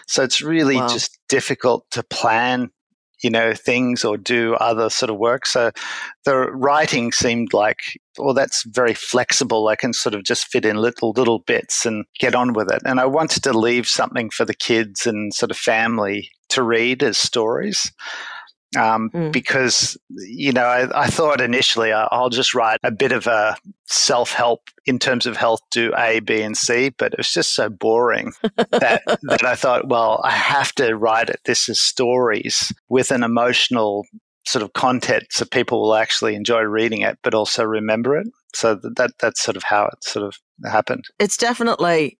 So 0.06 0.22
it's 0.22 0.42
really 0.42 0.76
wow. 0.76 0.88
just 0.88 1.18
difficult 1.28 1.86
to 1.92 2.02
plan 2.02 2.70
you 3.22 3.30
know, 3.30 3.54
things 3.54 4.04
or 4.04 4.16
do 4.16 4.54
other 4.54 4.90
sort 4.90 5.10
of 5.10 5.18
work. 5.18 5.46
So 5.46 5.70
the 6.24 6.36
writing 6.52 7.12
seemed 7.12 7.52
like, 7.52 7.78
well, 8.18 8.34
that's 8.34 8.64
very 8.64 8.94
flexible. 8.94 9.68
I 9.68 9.76
can 9.76 9.92
sort 9.92 10.14
of 10.14 10.24
just 10.24 10.46
fit 10.46 10.64
in 10.64 10.76
little, 10.76 11.12
little 11.12 11.40
bits 11.40 11.86
and 11.86 12.04
get 12.18 12.34
on 12.34 12.52
with 12.52 12.70
it. 12.70 12.82
And 12.84 13.00
I 13.00 13.06
wanted 13.06 13.42
to 13.44 13.56
leave 13.56 13.86
something 13.86 14.30
for 14.30 14.44
the 14.44 14.54
kids 14.54 15.06
and 15.06 15.32
sort 15.32 15.50
of 15.50 15.56
family 15.56 16.30
to 16.50 16.62
read 16.62 17.02
as 17.02 17.18
stories 17.18 17.92
um, 18.76 19.10
mm. 19.10 19.32
because 19.32 19.96
you 20.08 20.52
know 20.52 20.64
I, 20.64 21.04
I, 21.04 21.06
thought 21.08 21.40
initially 21.40 21.92
uh, 21.92 22.08
I'll 22.10 22.30
just 22.30 22.54
write 22.54 22.78
a 22.82 22.90
bit 22.90 23.12
of 23.12 23.26
a 23.26 23.56
self 23.86 24.32
help 24.32 24.70
in 24.84 24.98
terms 24.98 25.26
of 25.26 25.36
health, 25.36 25.60
do 25.70 25.92
A, 25.96 26.20
B, 26.20 26.42
and 26.42 26.56
C, 26.56 26.90
but 26.90 27.12
it 27.12 27.18
was 27.18 27.32
just 27.32 27.54
so 27.54 27.68
boring 27.68 28.32
that, 28.56 29.02
that 29.22 29.44
I 29.44 29.54
thought, 29.54 29.88
well, 29.88 30.20
I 30.24 30.30
have 30.30 30.72
to 30.76 30.96
write 30.96 31.28
it. 31.28 31.40
This 31.44 31.68
is 31.68 31.82
stories 31.82 32.72
with 32.88 33.10
an 33.10 33.22
emotional 33.22 34.04
sort 34.46 34.62
of 34.62 34.72
content 34.74 35.24
so 35.30 35.44
people 35.44 35.82
will 35.82 35.96
actually 35.96 36.34
enjoy 36.34 36.60
reading 36.60 37.00
it, 37.00 37.18
but 37.22 37.34
also 37.34 37.64
remember 37.64 38.16
it. 38.16 38.28
So 38.54 38.76
that 38.76 39.12
that's 39.18 39.42
sort 39.42 39.56
of 39.56 39.64
how 39.64 39.86
it 39.86 40.04
sort 40.04 40.24
of 40.24 40.36
happened. 40.70 41.04
It's 41.18 41.36
definitely 41.36 42.18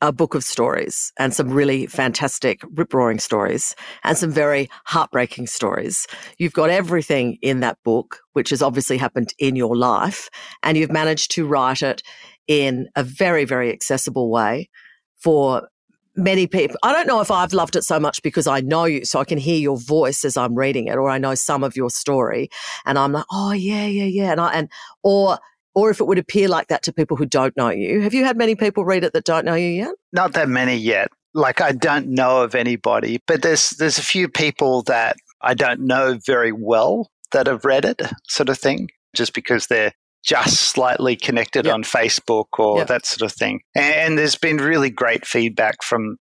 a 0.00 0.12
book 0.12 0.34
of 0.34 0.44
stories 0.44 1.12
and 1.18 1.34
some 1.34 1.50
really 1.50 1.86
fantastic, 1.86 2.62
rip 2.74 2.94
roaring 2.94 3.18
stories 3.18 3.74
and 4.04 4.16
some 4.16 4.30
very 4.30 4.68
heartbreaking 4.84 5.46
stories. 5.46 6.06
You've 6.38 6.52
got 6.52 6.70
everything 6.70 7.38
in 7.42 7.60
that 7.60 7.78
book, 7.84 8.20
which 8.32 8.50
has 8.50 8.62
obviously 8.62 8.96
happened 8.96 9.34
in 9.38 9.56
your 9.56 9.76
life, 9.76 10.28
and 10.62 10.78
you've 10.78 10.92
managed 10.92 11.32
to 11.32 11.46
write 11.46 11.82
it 11.82 12.02
in 12.46 12.88
a 12.94 13.02
very, 13.02 13.44
very 13.44 13.72
accessible 13.72 14.30
way 14.30 14.70
for 15.16 15.68
many 16.14 16.46
people. 16.46 16.76
I 16.82 16.92
don't 16.92 17.06
know 17.06 17.20
if 17.20 17.30
I've 17.30 17.52
loved 17.52 17.76
it 17.76 17.84
so 17.84 17.98
much 17.98 18.22
because 18.22 18.46
I 18.46 18.60
know 18.60 18.84
you, 18.84 19.04
so 19.04 19.20
I 19.20 19.24
can 19.24 19.38
hear 19.38 19.58
your 19.58 19.78
voice 19.78 20.24
as 20.24 20.36
I'm 20.36 20.54
reading 20.54 20.86
it, 20.86 20.96
or 20.96 21.08
I 21.08 21.18
know 21.18 21.34
some 21.34 21.64
of 21.64 21.76
your 21.76 21.90
story, 21.90 22.50
and 22.86 22.98
I'm 22.98 23.12
like, 23.12 23.26
oh 23.32 23.52
yeah, 23.52 23.86
yeah, 23.86 24.04
yeah, 24.04 24.32
and 24.32 24.40
I 24.40 24.52
and 24.52 24.68
or 25.02 25.38
or 25.78 25.90
if 25.90 26.00
it 26.00 26.04
would 26.08 26.18
appear 26.18 26.48
like 26.48 26.66
that 26.66 26.82
to 26.82 26.92
people 26.92 27.16
who 27.16 27.24
don't 27.24 27.56
know 27.56 27.70
you. 27.70 28.00
Have 28.00 28.12
you 28.12 28.24
had 28.24 28.36
many 28.36 28.56
people 28.56 28.84
read 28.84 29.04
it 29.04 29.12
that 29.12 29.24
don't 29.24 29.44
know 29.44 29.54
you 29.54 29.68
yet? 29.68 29.94
Not 30.12 30.32
that 30.32 30.48
many 30.48 30.76
yet. 30.76 31.08
Like 31.34 31.60
I 31.60 31.70
don't 31.70 32.08
know 32.08 32.42
of 32.42 32.56
anybody, 32.56 33.22
but 33.28 33.42
there's 33.42 33.70
there's 33.70 33.96
a 33.96 34.02
few 34.02 34.28
people 34.28 34.82
that 34.84 35.16
I 35.40 35.54
don't 35.54 35.82
know 35.82 36.18
very 36.26 36.50
well 36.50 37.12
that 37.30 37.46
have 37.46 37.64
read 37.64 37.84
it, 37.84 38.02
sort 38.26 38.48
of 38.48 38.58
thing, 38.58 38.88
just 39.14 39.34
because 39.34 39.68
they're 39.68 39.92
just 40.24 40.58
slightly 40.58 41.14
connected 41.14 41.66
yep. 41.66 41.74
on 41.74 41.84
Facebook 41.84 42.46
or 42.58 42.78
yep. 42.78 42.88
that 42.88 43.06
sort 43.06 43.30
of 43.30 43.36
thing. 43.36 43.60
And 43.76 44.18
there's 44.18 44.34
been 44.34 44.56
really 44.56 44.90
great 44.90 45.24
feedback 45.24 45.84
from 45.84 46.16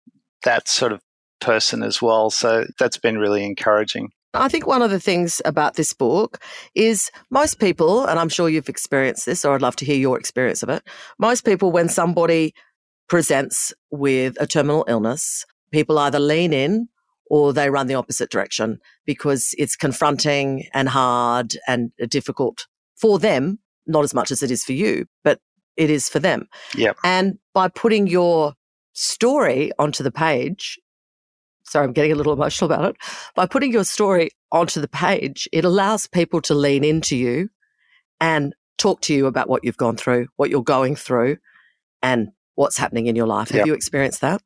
that 0.42 0.66
sort 0.66 0.90
of 0.90 1.00
person 1.40 1.84
as 1.84 2.02
well. 2.02 2.28
So 2.30 2.66
that's 2.80 2.96
been 2.96 3.18
really 3.18 3.44
encouraging. 3.44 4.10
I 4.34 4.48
think 4.48 4.66
one 4.66 4.82
of 4.82 4.90
the 4.90 5.00
things 5.00 5.40
about 5.44 5.76
this 5.76 5.92
book 5.92 6.38
is 6.74 7.10
most 7.30 7.58
people, 7.60 8.04
and 8.04 8.18
I'm 8.18 8.28
sure 8.28 8.48
you've 8.48 8.68
experienced 8.68 9.26
this, 9.26 9.44
or 9.44 9.54
I'd 9.54 9.62
love 9.62 9.76
to 9.76 9.84
hear 9.84 9.96
your 9.96 10.18
experience 10.18 10.62
of 10.62 10.68
it. 10.68 10.82
Most 11.18 11.44
people, 11.44 11.70
when 11.70 11.88
somebody 11.88 12.54
presents 13.08 13.72
with 13.90 14.36
a 14.40 14.46
terminal 14.46 14.84
illness, 14.88 15.44
people 15.70 15.98
either 15.98 16.18
lean 16.18 16.52
in 16.52 16.88
or 17.26 17.52
they 17.52 17.70
run 17.70 17.86
the 17.86 17.94
opposite 17.94 18.30
direction 18.30 18.78
because 19.06 19.54
it's 19.56 19.76
confronting 19.76 20.66
and 20.74 20.88
hard 20.88 21.56
and 21.66 21.92
difficult 22.08 22.66
for 22.96 23.18
them, 23.18 23.58
not 23.86 24.04
as 24.04 24.14
much 24.14 24.30
as 24.30 24.42
it 24.42 24.50
is 24.50 24.64
for 24.64 24.72
you, 24.72 25.06
but 25.22 25.40
it 25.76 25.90
is 25.90 26.08
for 26.08 26.18
them. 26.18 26.46
Yep. 26.76 26.96
And 27.04 27.38
by 27.52 27.68
putting 27.68 28.06
your 28.06 28.54
story 28.92 29.72
onto 29.78 30.04
the 30.04 30.12
page, 30.12 30.78
sorry, 31.74 31.86
I'm 31.86 31.92
getting 31.92 32.12
a 32.12 32.14
little 32.14 32.32
emotional 32.32 32.70
about 32.70 32.90
it. 32.90 32.96
By 33.34 33.46
putting 33.46 33.72
your 33.72 33.82
story 33.82 34.30
onto 34.52 34.80
the 34.80 34.86
page, 34.86 35.48
it 35.52 35.64
allows 35.64 36.06
people 36.06 36.40
to 36.42 36.54
lean 36.54 36.84
into 36.84 37.16
you 37.16 37.50
and 38.20 38.54
talk 38.78 39.00
to 39.02 39.14
you 39.14 39.26
about 39.26 39.48
what 39.48 39.64
you've 39.64 39.76
gone 39.76 39.96
through, 39.96 40.28
what 40.36 40.50
you're 40.50 40.62
going 40.62 40.94
through, 40.94 41.36
and 42.00 42.28
what's 42.54 42.78
happening 42.78 43.08
in 43.08 43.16
your 43.16 43.26
life. 43.26 43.48
Have 43.48 43.58
yep. 43.58 43.66
you 43.66 43.74
experienced 43.74 44.20
that? 44.20 44.40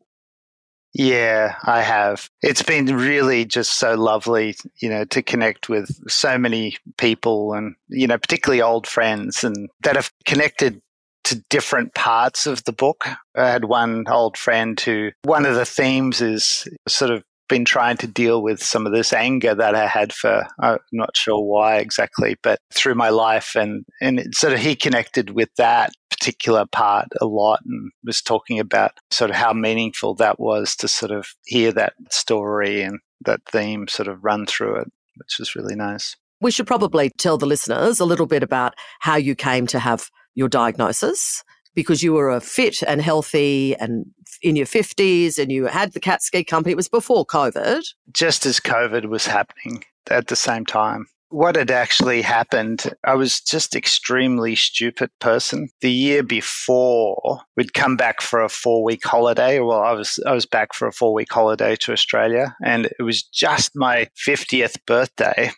Yeah, 0.94 1.56
I 1.64 1.82
have. 1.82 2.30
It's 2.40 2.62
been 2.62 2.87
really 2.87 3.44
just 3.44 3.75
so 3.75 3.94
lovely, 3.94 4.56
you 4.78 4.88
know, 4.88 5.04
to 5.04 5.23
connect 5.23 5.68
with 5.68 5.90
so 6.11 6.38
many 6.38 6.78
people 6.97 7.52
and, 7.52 7.75
you 7.88 8.06
know, 8.06 8.16
particularly 8.16 8.62
old 8.62 8.87
friends 8.87 9.44
and 9.44 9.68
that 9.82 9.97
have 9.97 10.11
connected 10.25 10.80
to 11.28 11.44
different 11.50 11.94
parts 11.94 12.47
of 12.47 12.64
the 12.64 12.73
book. 12.73 13.04
I 13.37 13.50
had 13.50 13.66
one 13.66 14.04
old 14.08 14.37
friend 14.37 14.78
who, 14.80 15.11
one 15.25 15.44
of 15.44 15.54
the 15.54 15.66
themes 15.66 16.20
is 16.20 16.66
sort 16.87 17.11
of 17.11 17.23
been 17.49 17.64
trying 17.64 17.97
to 17.97 18.06
deal 18.06 18.42
with 18.42 18.62
some 18.62 18.87
of 18.87 18.92
this 18.92 19.12
anger 19.12 19.54
that 19.54 19.75
I 19.75 19.87
had 19.87 20.12
for 20.12 20.47
I'm 20.61 20.78
not 20.92 21.16
sure 21.16 21.40
why 21.42 21.78
exactly, 21.78 22.37
but 22.42 22.58
through 22.73 22.94
my 22.94 23.08
life 23.08 23.56
and 23.56 23.85
and 24.00 24.35
sort 24.35 24.52
of 24.52 24.61
he 24.61 24.76
connected 24.76 25.30
with 25.30 25.49
that 25.56 25.92
particular 26.11 26.66
part 26.66 27.08
a 27.20 27.26
lot 27.26 27.61
and 27.64 27.90
was 28.04 28.20
talking 28.20 28.58
about 28.58 28.92
sort 29.11 29.30
of 29.30 29.37
how 29.37 29.52
meaningful 29.52 30.14
that 30.16 30.38
was 30.38 30.76
to 30.76 30.88
sort 30.88 31.11
of 31.11 31.28
hear 31.47 31.73
that 31.73 31.94
story 32.11 32.82
and 32.82 32.99
that 33.25 33.40
theme 33.50 33.88
sort 33.88 34.08
of 34.08 34.23
run 34.23 34.47
through 34.47 34.76
it, 34.76 34.88
which 35.16 35.38
was 35.38 35.54
really 35.54 35.75
nice. 35.75 36.16
We 36.40 36.50
should 36.50 36.66
probably 36.66 37.11
tell 37.18 37.38
the 37.38 37.47
listeners 37.47 37.99
a 37.99 38.04
little 38.04 38.26
bit 38.26 38.42
about 38.42 38.75
how 39.00 39.16
you 39.16 39.35
came 39.35 39.66
to 39.68 39.78
have 39.78 40.08
your 40.38 40.49
diagnosis 40.49 41.42
because 41.75 42.00
you 42.00 42.12
were 42.12 42.30
a 42.30 42.40
fit 42.40 42.80
and 42.87 43.02
healthy 43.02 43.75
and 43.76 44.07
in 44.40 44.54
your 44.54 44.66
50s 44.66 45.37
and 45.37 45.50
you 45.50 45.64
had 45.66 45.92
the 45.92 46.00
cat 46.00 46.23
ski 46.23 46.45
company. 46.45 46.73
It 46.73 46.76
was 46.76 46.88
before 46.88 47.26
COVID. 47.26 47.83
Just 48.12 48.47
as 48.47 48.61
COVID 48.61 49.07
was 49.07 49.26
happening 49.26 49.85
at 50.09 50.28
the 50.28 50.37
same 50.37 50.64
time. 50.64 51.07
What 51.30 51.57
had 51.57 51.73
actually 51.73 52.23
happened, 52.23 52.95
I 53.04 53.14
was 53.14 53.40
just 53.40 53.75
extremely 53.75 54.54
stupid 54.54 55.11
person. 55.18 55.68
The 55.80 55.90
year 55.90 56.23
before, 56.23 57.40
we'd 57.57 57.75
come 57.75 57.97
back 57.97 58.23
for 58.23 58.40
a 58.40 58.49
four 58.49 58.83
week 58.85 59.04
holiday. 59.04 59.59
Well, 59.59 59.83
I 59.83 59.92
was 59.92 60.18
I 60.25 60.33
was 60.33 60.47
back 60.47 60.73
for 60.73 60.88
a 60.88 60.92
four 60.92 61.12
week 61.12 61.30
holiday 61.30 61.76
to 61.76 61.92
Australia, 61.92 62.57
and 62.64 62.87
it 62.87 63.02
was 63.02 63.23
just 63.23 63.76
my 63.76 64.09
50th 64.26 64.76
birthday 64.87 65.50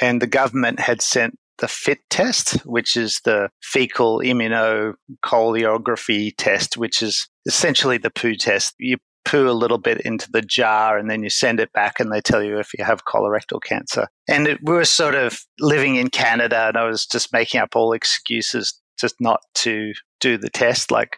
and 0.00 0.20
the 0.20 0.26
government 0.26 0.80
had 0.80 1.00
sent 1.00 1.38
the 1.58 1.68
FIT 1.68 2.00
test, 2.10 2.54
which 2.66 2.96
is 2.96 3.20
the 3.24 3.48
fecal 3.62 4.18
immunocholiography 4.20 6.34
test, 6.36 6.76
which 6.76 7.02
is 7.02 7.28
essentially 7.46 7.98
the 7.98 8.10
poo 8.10 8.34
test. 8.34 8.74
You 8.78 8.96
poo 9.24 9.48
a 9.48 9.52
little 9.52 9.78
bit 9.78 10.00
into 10.02 10.30
the 10.30 10.42
jar 10.42 10.98
and 10.98 11.10
then 11.10 11.22
you 11.22 11.30
send 11.30 11.60
it 11.60 11.72
back 11.72 11.98
and 11.98 12.12
they 12.12 12.20
tell 12.20 12.42
you 12.42 12.58
if 12.58 12.72
you 12.76 12.84
have 12.84 13.04
colorectal 13.04 13.62
cancer. 13.62 14.08
And 14.28 14.46
it, 14.46 14.58
we 14.62 14.74
were 14.74 14.84
sort 14.84 15.14
of 15.14 15.40
living 15.60 15.96
in 15.96 16.10
Canada 16.10 16.68
and 16.68 16.76
I 16.76 16.84
was 16.84 17.06
just 17.06 17.32
making 17.32 17.60
up 17.60 17.74
all 17.74 17.92
excuses 17.92 18.80
just 18.98 19.16
not 19.20 19.40
to 19.56 19.92
do 20.20 20.38
the 20.38 20.50
test. 20.50 20.90
Like 20.90 21.16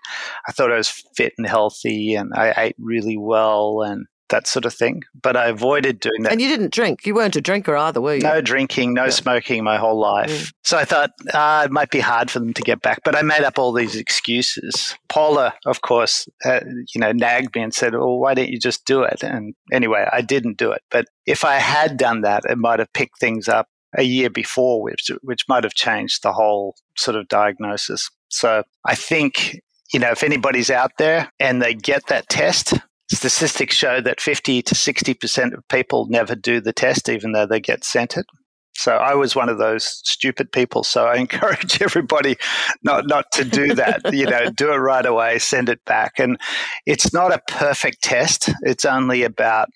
I 0.49 0.53
thought 0.53 0.73
I 0.73 0.77
was 0.77 1.03
fit 1.17 1.33
and 1.37 1.47
healthy 1.47 2.15
and 2.15 2.33
I 2.35 2.55
ate 2.57 2.77
really 2.79 3.17
well 3.17 3.83
and 3.83 4.07
that 4.29 4.47
sort 4.47 4.65
of 4.65 4.75
thing. 4.75 5.03
But 5.21 5.37
I 5.37 5.49
avoided 5.49 6.01
doing 6.01 6.23
that. 6.23 6.33
And 6.33 6.41
you 6.41 6.49
didn't 6.49 6.73
drink. 6.73 7.07
You 7.07 7.15
weren't 7.15 7.37
a 7.37 7.41
drinker 7.41 7.77
either, 7.77 8.01
were 8.01 8.15
you? 8.15 8.23
No 8.23 8.41
drinking, 8.41 8.95
no 8.95 9.05
yeah. 9.05 9.11
smoking 9.11 9.65
my 9.65 9.77
whole 9.77 9.99
life. 9.99 10.31
Mm. 10.31 10.53
So 10.65 10.79
I 10.79 10.85
thought 10.85 11.11
uh, 11.33 11.63
it 11.67 11.71
might 11.71 11.91
be 11.91 12.01
hard 12.01 12.31
for 12.31 12.39
them 12.39 12.53
to 12.55 12.63
get 12.63 12.83
back. 12.83 13.01
But 13.05 13.17
I 13.17 13.23
made 13.23 13.43
up 13.43 13.59
all 13.59 13.73
these 13.73 13.97
excuses. 13.97 14.97
Paula, 15.09 15.55
of 15.65 15.83
course, 15.83 16.29
uh, 16.45 16.61
you 16.95 17.01
know, 17.01 17.13
nagged 17.13 17.55
me 17.55 17.63
and 17.63 17.75
said, 17.75 17.95
"Well, 17.95 18.19
why 18.19 18.35
don't 18.35 18.51
you 18.51 18.59
just 18.59 18.85
do 18.85 19.03
it?" 19.03 19.23
And 19.23 19.55
anyway, 19.73 20.09
I 20.13 20.21
didn't 20.21 20.59
do 20.59 20.73
it. 20.73 20.83
But 20.91 21.07
if 21.27 21.45
I 21.45 21.57
had 21.57 21.97
done 21.97 22.23
that, 22.23 22.45
it 22.49 22.59
might 22.59 22.79
have 22.79 22.93
picked 22.93 23.19
things 23.21 23.49
up 23.49 23.69
a 23.97 24.03
year 24.03 24.31
before, 24.31 24.83
which 24.83 25.11
which 25.23 25.49
might 25.49 25.65
have 25.65 25.75
changed 25.75 26.23
the 26.23 26.33
whole 26.33 26.75
sort 26.97 27.17
of 27.17 27.29
diagnosis. 27.29 28.11
So 28.29 28.65
I 28.85 28.95
think 28.95 29.61
you 29.93 30.01
know, 30.01 30.11
if 30.11 30.23
anybody's 30.23 30.71
out 30.71 30.93
there 30.99 31.31
and 31.39 31.63
they 31.63 31.75
get 31.75 32.07
that 32.09 32.29
test, 32.29 32.75
Statistics 33.11 33.77
show 33.77 34.01
that 34.01 34.21
50 34.21 34.63
to 34.63 34.75
60% 34.75 35.55
of 35.55 35.69
people 35.69 36.07
never 36.09 36.35
do 36.35 36.61
the 36.61 36.73
test, 36.73 37.09
even 37.09 37.33
though 37.33 37.47
they 37.47 37.61
get 37.61 37.85
sent 37.85 38.17
it. 38.17 38.27
So 38.77 38.97
I 38.97 39.15
was 39.15 39.35
one 39.35 39.49
of 39.49 39.59
those 39.59 39.85
stupid 40.05 40.53
people. 40.53 40.85
So 40.85 41.07
I 41.07 41.17
encourage 41.17 41.81
everybody 41.81 42.37
not 42.83 43.07
not 43.07 43.27
to 43.33 43.45
do 43.45 43.75
that. 43.75 44.13
you 44.13 44.27
know, 44.27 44.51
do 44.57 44.73
it 44.73 44.77
right 44.77 45.07
away, 45.07 45.39
send 45.39 45.69
it 45.69 45.85
back. 45.85 46.19
And 46.19 46.39
it's 46.85 47.13
not 47.13 47.33
a 47.33 47.41
perfect 47.49 48.03
test. 48.03 48.51
It's 48.63 48.85
only 48.85 49.23
about 49.23 49.69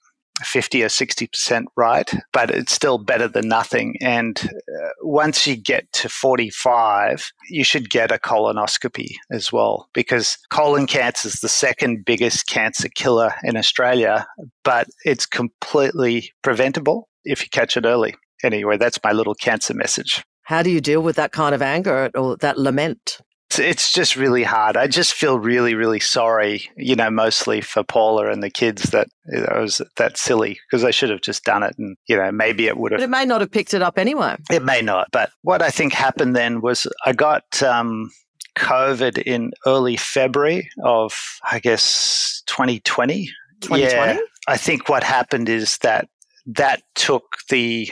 50 0.42 0.82
or 0.82 0.88
60% 0.88 1.64
right, 1.76 2.12
but 2.32 2.50
it's 2.50 2.73
still 2.73 2.99
better 2.99 3.28
than 3.28 3.49
nothing. 3.49 3.97
And 4.00 4.40
uh, 4.42 4.88
once 5.02 5.47
you 5.47 5.56
get 5.56 5.92
to 5.94 6.09
45, 6.09 7.30
you 7.49 7.64
should 7.64 7.90
get 7.90 8.12
a 8.12 8.18
colonoscopy 8.18 9.14
as 9.30 9.52
well, 9.52 9.88
because 9.92 10.38
colon 10.50 10.87
cancer 10.87 11.28
is 11.28 11.40
the 11.40 11.49
second 11.49 12.04
biggest 12.04 12.47
cancer 12.47 12.88
killer 12.88 13.32
in 13.44 13.56
Australia, 13.56 14.26
but 14.64 14.88
it's 15.04 15.26
completely 15.26 16.30
preventable 16.42 17.09
if 17.25 17.42
you 17.42 17.49
catch 17.50 17.76
it 17.76 17.85
early. 17.85 18.14
anyway, 18.42 18.76
that's 18.78 18.99
my 19.04 19.12
little 19.12 19.35
cancer 19.35 19.75
message. 19.75 20.25
How 20.44 20.62
do 20.62 20.70
you 20.70 20.80
deal 20.80 21.02
with 21.02 21.16
that 21.16 21.32
kind 21.32 21.54
of 21.54 21.62
anger 21.62 22.11
or 22.14 22.37
that 22.38 22.59
lament? 22.59 23.20
It's 23.59 23.92
just 23.92 24.16
really 24.16 24.42
hard. 24.42 24.76
I 24.76 24.87
just 24.87 25.12
feel 25.12 25.38
really, 25.38 25.75
really 25.75 26.00
sorry, 26.00 26.71
you 26.76 26.95
know, 26.95 27.11
mostly 27.11 27.61
for 27.61 27.83
Paula 27.83 28.30
and 28.30 28.42
the 28.42 28.50
kids 28.50 28.85
that 28.90 29.09
you 29.26 29.40
know, 29.40 29.47
I 29.47 29.59
was 29.61 29.80
that 29.97 30.16
silly 30.16 30.59
because 30.69 30.85
I 30.85 30.90
should 30.90 31.11
have 31.11 31.21
just 31.21 31.45
done 31.45 31.62
it 31.62 31.75
and, 31.78 31.97
you 32.07 32.16
know, 32.16 32.30
maybe 32.30 32.66
it 32.66 32.76
would 32.76 32.92
have. 32.92 33.00
But 33.00 33.04
it 33.04 33.11
may 33.11 33.25
not 33.25 33.40
have 33.40 33.50
picked 33.50 33.75
it 33.75 33.83
up 33.83 33.99
anyway. 33.99 34.37
It 34.50 34.62
may 34.62 34.83
not. 34.83 35.09
But 35.11 35.30
what 35.42 35.62
I 35.62 35.71
think 35.71 35.92
happened 35.92 36.37
then 36.37 36.61
was 36.61 36.87
I 37.04 37.12
got 37.12 37.62
um, 37.62 38.11
COVID 38.57 39.23
in 39.23 39.52
early 39.66 39.97
February 39.97 40.69
of, 40.85 41.14
I 41.50 41.59
guess, 41.59 42.42
2020. 42.47 43.30
2020? 43.61 44.12
Yeah. 44.12 44.19
I 44.49 44.57
think 44.57 44.88
what 44.88 45.02
happened 45.02 45.49
is 45.49 45.78
that 45.78 46.09
that 46.47 46.83
took 46.95 47.37
the 47.49 47.90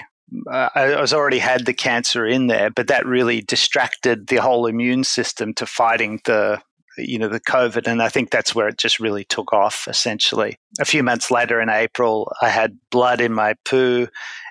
uh, 0.51 0.69
I 0.75 1.01
was 1.01 1.13
already 1.13 1.39
had 1.39 1.67
the 1.67 1.75
cancer 1.75 2.27
in 2.27 2.47
there, 2.47 2.71
but 2.71 2.89
that 2.89 3.07
really 3.07 3.41
distracted 3.41 4.27
the 4.27 4.37
whole 4.37 4.67
immune 4.67 5.05
system 5.05 5.55
to 5.55 5.67
fighting 5.67 6.21
the 6.25 6.61
you 6.99 7.19
know 7.19 7.29
the 7.29 7.41
COVID, 7.41 7.87
and 7.87 8.03
I 8.03 8.09
think 8.09 8.31
that's 8.31 8.55
where 8.55 8.69
it 8.69 8.79
just 8.79 8.99
really 8.99 9.25
took 9.25 9.53
off. 9.53 9.87
Essentially, 9.89 10.59
a 10.81 10.85
few 10.85 11.03
months 11.03 11.31
later 11.31 11.61
in 11.61 11.69
April, 11.69 12.33
I 12.43 12.49
had 12.49 12.79
blood 12.91 13.21
in 13.21 13.33
my 13.33 13.55
poo, 13.65 14.09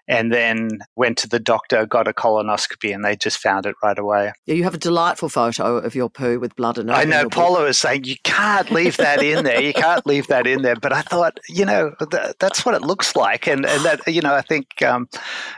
and 0.07 0.31
then 0.31 0.69
went 0.95 1.17
to 1.19 1.27
the 1.27 1.39
doctor, 1.39 1.85
got 1.85 2.07
a 2.07 2.13
colonoscopy, 2.13 2.93
and 2.93 3.03
they 3.03 3.15
just 3.15 3.39
found 3.39 3.65
it 3.65 3.75
right 3.83 3.97
away. 3.97 4.31
Yeah, 4.45 4.55
you 4.55 4.63
have 4.63 4.73
a 4.73 4.79
delightful 4.79 5.29
photo 5.29 5.77
of 5.77 5.95
your 5.95 6.09
poo 6.09 6.39
with 6.39 6.55
blood 6.55 6.77
in 6.77 6.89
it. 6.89 6.93
I 6.93 7.03
know 7.03 7.27
Paula 7.29 7.63
was 7.63 7.77
saying 7.77 8.05
you 8.05 8.15
can't 8.23 8.71
leave 8.71 8.97
that 8.97 9.21
in 9.21 9.43
there. 9.43 9.61
You 9.61 9.73
can't 9.73 10.05
leave 10.05 10.27
that 10.27 10.47
in 10.47 10.61
there. 10.61 10.75
But 10.75 10.93
I 10.93 11.01
thought, 11.01 11.39
you 11.49 11.65
know, 11.65 11.93
th- 12.11 12.35
that's 12.39 12.65
what 12.65 12.75
it 12.75 12.81
looks 12.81 13.15
like, 13.15 13.47
and 13.47 13.65
and 13.65 13.83
that 13.85 14.07
you 14.07 14.21
know, 14.21 14.33
I 14.33 14.41
think 14.41 14.81
um, 14.81 15.09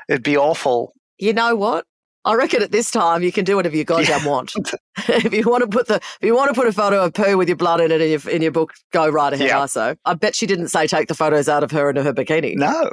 it'd 0.08 0.24
be 0.24 0.38
awful. 0.38 0.94
You 1.18 1.34
know 1.34 1.56
what? 1.56 1.86
I 2.26 2.36
reckon 2.36 2.62
at 2.62 2.72
this 2.72 2.92
time 2.92 3.24
you 3.24 3.32
can 3.32 3.46
do 3.46 3.56
whatever 3.56 3.78
you 3.78 3.86
goddamn 3.86 4.22
yeah. 4.22 4.28
want. 4.28 4.52
if 5.08 5.34
you 5.34 5.44
want 5.50 5.62
to 5.62 5.68
put 5.68 5.88
the 5.88 5.96
if 5.96 6.22
you 6.22 6.36
want 6.36 6.54
to 6.54 6.54
put 6.54 6.68
a 6.68 6.74
photo 6.74 7.06
of 7.06 7.14
poo 7.14 7.38
with 7.38 7.48
your 7.48 7.58
blood 7.58 7.80
in 7.82 7.92
it 7.92 8.02
in 8.02 8.10
your, 8.10 8.30
in 8.30 8.42
your 8.42 8.52
book, 8.52 8.74
go 8.92 9.08
right 9.08 9.32
ahead. 9.32 9.48
Yeah. 9.48 9.66
So 9.68 9.96
I 10.06 10.14
bet 10.16 10.36
she 10.36 10.46
didn't 10.46 10.68
say 10.68 10.86
take 10.86 11.08
the 11.08 11.16
photos 11.16 11.48
out 11.48 11.64
of 11.64 11.72
her 11.72 11.90
in 11.90 11.96
her 11.96 12.14
bikini. 12.14 12.56
No, 12.56 12.92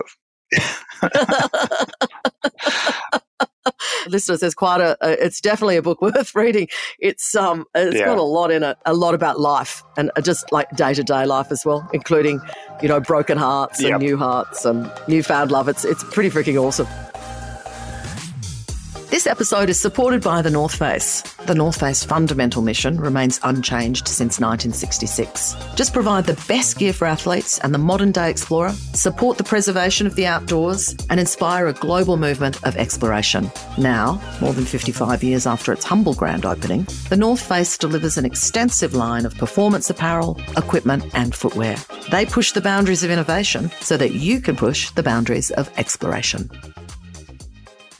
Listeners, 4.06 4.40
there's 4.40 4.54
quite 4.54 4.80
a, 4.80 4.96
a, 5.00 5.24
It's 5.24 5.40
definitely 5.40 5.76
a 5.76 5.82
book 5.82 6.00
worth 6.02 6.34
reading. 6.34 6.68
It's 6.98 7.34
um, 7.34 7.64
it's 7.74 7.96
yeah. 7.96 8.06
got 8.06 8.18
a 8.18 8.22
lot 8.22 8.50
in 8.50 8.62
it, 8.62 8.76
a 8.86 8.94
lot 8.94 9.14
about 9.14 9.40
life 9.40 9.82
and 9.96 10.10
uh, 10.16 10.20
just 10.20 10.50
like 10.52 10.70
day 10.76 10.94
to 10.94 11.02
day 11.02 11.26
life 11.26 11.48
as 11.50 11.64
well, 11.64 11.88
including, 11.92 12.40
you 12.82 12.88
know, 12.88 13.00
broken 13.00 13.36
hearts 13.38 13.82
and 13.82 13.98
new 13.98 14.16
hearts 14.16 14.64
and 14.64 14.90
newfound 15.08 15.50
love. 15.50 15.68
It's 15.68 15.84
it's 15.84 16.04
pretty 16.04 16.30
freaking 16.30 16.62
awesome. 16.62 16.86
This 19.16 19.26
episode 19.26 19.70
is 19.70 19.80
supported 19.80 20.22
by 20.22 20.42
The 20.42 20.50
North 20.50 20.74
Face. 20.74 21.22
The 21.46 21.54
North 21.54 21.80
Face 21.80 22.04
fundamental 22.04 22.60
mission 22.60 23.00
remains 23.00 23.40
unchanged 23.42 24.08
since 24.08 24.38
1966. 24.38 25.56
Just 25.74 25.94
provide 25.94 26.26
the 26.26 26.38
best 26.46 26.78
gear 26.78 26.92
for 26.92 27.06
athletes 27.06 27.58
and 27.60 27.72
the 27.72 27.78
modern 27.78 28.12
day 28.12 28.28
explorer, 28.28 28.72
support 28.92 29.38
the 29.38 29.42
preservation 29.42 30.06
of 30.06 30.16
the 30.16 30.26
outdoors, 30.26 30.94
and 31.08 31.18
inspire 31.18 31.66
a 31.66 31.72
global 31.72 32.18
movement 32.18 32.62
of 32.66 32.76
exploration. 32.76 33.50
Now, 33.78 34.20
more 34.42 34.52
than 34.52 34.66
55 34.66 35.24
years 35.24 35.46
after 35.46 35.72
its 35.72 35.86
humble 35.86 36.12
grand 36.12 36.44
opening, 36.44 36.86
The 37.08 37.16
North 37.16 37.40
Face 37.40 37.78
delivers 37.78 38.18
an 38.18 38.26
extensive 38.26 38.92
line 38.92 39.24
of 39.24 39.34
performance 39.38 39.88
apparel, 39.88 40.38
equipment, 40.58 41.06
and 41.14 41.34
footwear. 41.34 41.76
They 42.10 42.26
push 42.26 42.52
the 42.52 42.60
boundaries 42.60 43.02
of 43.02 43.10
innovation 43.10 43.70
so 43.80 43.96
that 43.96 44.12
you 44.12 44.42
can 44.42 44.56
push 44.56 44.90
the 44.90 45.02
boundaries 45.02 45.50
of 45.52 45.70
exploration 45.78 46.50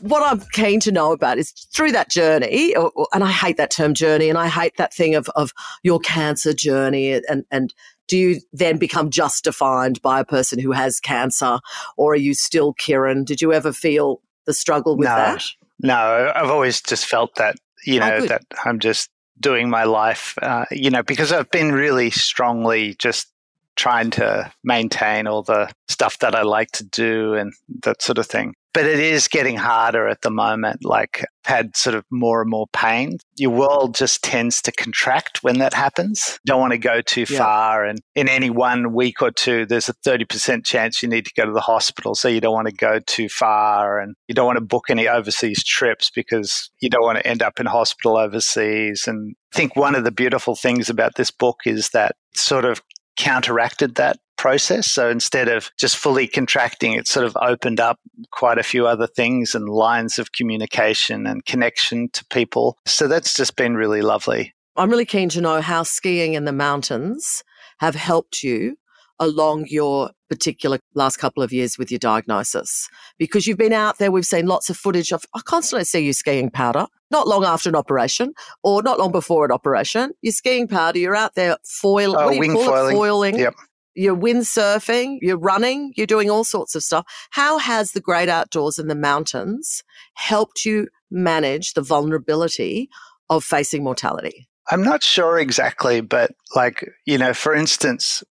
what 0.08 0.22
I'm 0.22 0.40
keen 0.52 0.80
to 0.80 0.92
know 0.92 1.12
about 1.12 1.38
is 1.38 1.52
through 1.72 1.92
that 1.92 2.10
journey, 2.10 2.74
or, 2.76 2.90
or, 2.94 3.08
and 3.12 3.22
I 3.24 3.30
hate 3.30 3.56
that 3.56 3.70
term 3.70 3.94
journey, 3.94 4.28
and 4.28 4.38
I 4.38 4.48
hate 4.48 4.76
that 4.76 4.94
thing 4.94 5.14
of 5.14 5.28
of 5.36 5.52
your 5.82 6.00
cancer 6.00 6.52
journey, 6.52 7.12
and 7.12 7.44
and 7.50 7.74
do 8.08 8.16
you 8.16 8.40
then 8.52 8.78
become 8.78 9.10
just 9.10 9.44
defined 9.44 10.00
by 10.02 10.20
a 10.20 10.24
person 10.24 10.58
who 10.58 10.72
has 10.72 11.00
cancer, 11.00 11.58
or 11.96 12.12
are 12.12 12.16
you 12.16 12.34
still 12.34 12.74
Kieren? 12.74 13.24
Did 13.24 13.40
you 13.40 13.52
ever 13.52 13.72
feel 13.72 14.20
the 14.46 14.54
struggle 14.54 14.96
with 14.96 15.08
no, 15.08 15.16
that? 15.16 15.44
No, 15.80 16.32
I've 16.34 16.50
always 16.50 16.80
just 16.80 17.06
felt 17.06 17.34
that 17.36 17.56
you 17.84 18.00
oh, 18.00 18.08
know 18.08 18.16
oh, 18.22 18.26
that 18.26 18.42
I'm 18.64 18.78
just 18.78 19.10
doing 19.38 19.68
my 19.68 19.84
life, 19.84 20.34
uh, 20.40 20.64
you 20.70 20.90
know, 20.90 21.02
because 21.02 21.32
I've 21.32 21.50
been 21.50 21.72
really 21.72 22.10
strongly 22.10 22.94
just 22.98 23.28
trying 23.76 24.10
to 24.10 24.50
maintain 24.64 25.26
all 25.26 25.42
the 25.42 25.70
stuff 25.88 26.18
that 26.20 26.34
I 26.34 26.42
like 26.42 26.70
to 26.72 26.84
do 26.84 27.34
and 27.34 27.52
that 27.82 28.02
sort 28.02 28.18
of 28.18 28.26
thing 28.26 28.54
but 28.76 28.84
it 28.84 29.00
is 29.00 29.26
getting 29.26 29.56
harder 29.56 30.06
at 30.06 30.20
the 30.20 30.30
moment. 30.30 30.84
Like, 30.84 31.24
I've 31.46 31.56
had 31.56 31.76
sort 31.78 31.96
of 31.96 32.04
more 32.10 32.42
and 32.42 32.50
more 32.50 32.66
pain. 32.74 33.16
Your 33.38 33.52
world 33.52 33.94
just 33.94 34.22
tends 34.22 34.60
to 34.60 34.72
contract 34.72 35.42
when 35.42 35.60
that 35.60 35.72
happens. 35.72 36.38
Don't 36.44 36.60
want 36.60 36.72
to 36.72 36.78
go 36.78 37.00
too 37.00 37.24
yeah. 37.26 37.38
far. 37.38 37.86
And 37.86 38.00
in 38.14 38.28
any 38.28 38.50
one 38.50 38.92
week 38.92 39.22
or 39.22 39.30
two, 39.30 39.64
there's 39.64 39.88
a 39.88 39.94
30% 40.06 40.66
chance 40.66 41.02
you 41.02 41.08
need 41.08 41.24
to 41.24 41.32
go 41.34 41.46
to 41.46 41.52
the 41.52 41.60
hospital. 41.62 42.14
So 42.14 42.28
you 42.28 42.42
don't 42.42 42.52
want 42.52 42.68
to 42.68 42.74
go 42.74 42.98
too 42.98 43.30
far 43.30 43.98
and 43.98 44.14
you 44.28 44.34
don't 44.34 44.44
want 44.44 44.58
to 44.58 44.64
book 44.64 44.90
any 44.90 45.08
overseas 45.08 45.64
trips 45.64 46.10
because 46.14 46.70
you 46.78 46.90
don't 46.90 47.00
want 47.02 47.16
to 47.16 47.26
end 47.26 47.42
up 47.42 47.58
in 47.58 47.64
hospital 47.64 48.18
overseas. 48.18 49.04
And 49.06 49.36
I 49.54 49.56
think 49.56 49.74
one 49.74 49.94
of 49.94 50.04
the 50.04 50.12
beautiful 50.12 50.54
things 50.54 50.90
about 50.90 51.14
this 51.14 51.30
book 51.30 51.60
is 51.64 51.88
that 51.94 52.14
sort 52.34 52.66
of 52.66 52.82
counteracted 53.16 53.96
that 53.96 54.18
process. 54.36 54.90
So 54.90 55.08
instead 55.08 55.48
of 55.48 55.70
just 55.78 55.96
fully 55.96 56.26
contracting, 56.26 56.92
it 56.92 57.08
sort 57.08 57.26
of 57.26 57.36
opened 57.40 57.80
up 57.80 57.98
quite 58.30 58.58
a 58.58 58.62
few 58.62 58.86
other 58.86 59.06
things 59.06 59.54
and 59.54 59.68
lines 59.68 60.18
of 60.18 60.32
communication 60.32 61.26
and 61.26 61.44
connection 61.44 62.08
to 62.10 62.24
people. 62.26 62.78
So 62.86 63.08
that's 63.08 63.34
just 63.34 63.56
been 63.56 63.76
really 63.76 64.02
lovely. 64.02 64.54
I'm 64.76 64.90
really 64.90 65.06
keen 65.06 65.28
to 65.30 65.40
know 65.40 65.60
how 65.60 65.82
skiing 65.82 66.34
in 66.34 66.44
the 66.44 66.52
mountains 66.52 67.42
have 67.78 67.94
helped 67.94 68.42
you 68.42 68.76
along 69.18 69.66
your 69.68 70.10
particular 70.28 70.78
last 70.94 71.16
couple 71.16 71.42
of 71.42 71.52
years 71.52 71.78
with 71.78 71.90
your 71.90 71.98
diagnosis 71.98 72.88
because 73.18 73.46
you've 73.46 73.56
been 73.56 73.72
out 73.72 73.96
there 73.98 74.10
we've 74.10 74.26
seen 74.26 74.46
lots 74.46 74.68
of 74.68 74.76
footage 74.76 75.12
of 75.12 75.24
i 75.34 75.40
constantly 75.40 75.84
see 75.84 76.00
you 76.00 76.12
skiing 76.12 76.50
powder 76.50 76.86
not 77.10 77.28
long 77.28 77.44
after 77.44 77.68
an 77.68 77.76
operation 77.76 78.32
or 78.62 78.82
not 78.82 78.98
long 78.98 79.12
before 79.12 79.44
an 79.44 79.52
operation 79.52 80.12
you're 80.22 80.32
skiing 80.32 80.68
powder 80.68 80.98
you're 80.98 81.16
out 81.16 81.34
there 81.34 81.56
foil 81.64 82.16
oh, 82.18 82.28
wing 82.28 82.54
foiling. 82.54 82.96
foiling 82.96 83.38
yep 83.38 83.54
you're 83.96 84.16
windsurfing, 84.16 85.18
you're 85.22 85.38
running, 85.38 85.92
you're 85.96 86.06
doing 86.06 86.30
all 86.30 86.44
sorts 86.44 86.74
of 86.74 86.82
stuff. 86.82 87.06
How 87.30 87.58
has 87.58 87.92
the 87.92 88.00
great 88.00 88.28
outdoors 88.28 88.78
and 88.78 88.90
the 88.90 88.94
mountains 88.94 89.82
helped 90.14 90.64
you 90.64 90.88
manage 91.10 91.72
the 91.72 91.82
vulnerability 91.82 92.90
of 93.30 93.42
facing 93.42 93.82
mortality? 93.82 94.48
I'm 94.70 94.82
not 94.82 95.02
sure 95.02 95.38
exactly, 95.38 96.00
but 96.00 96.32
like, 96.54 96.88
you 97.06 97.18
know, 97.18 97.32
for 97.32 97.54
instance, 97.54 98.22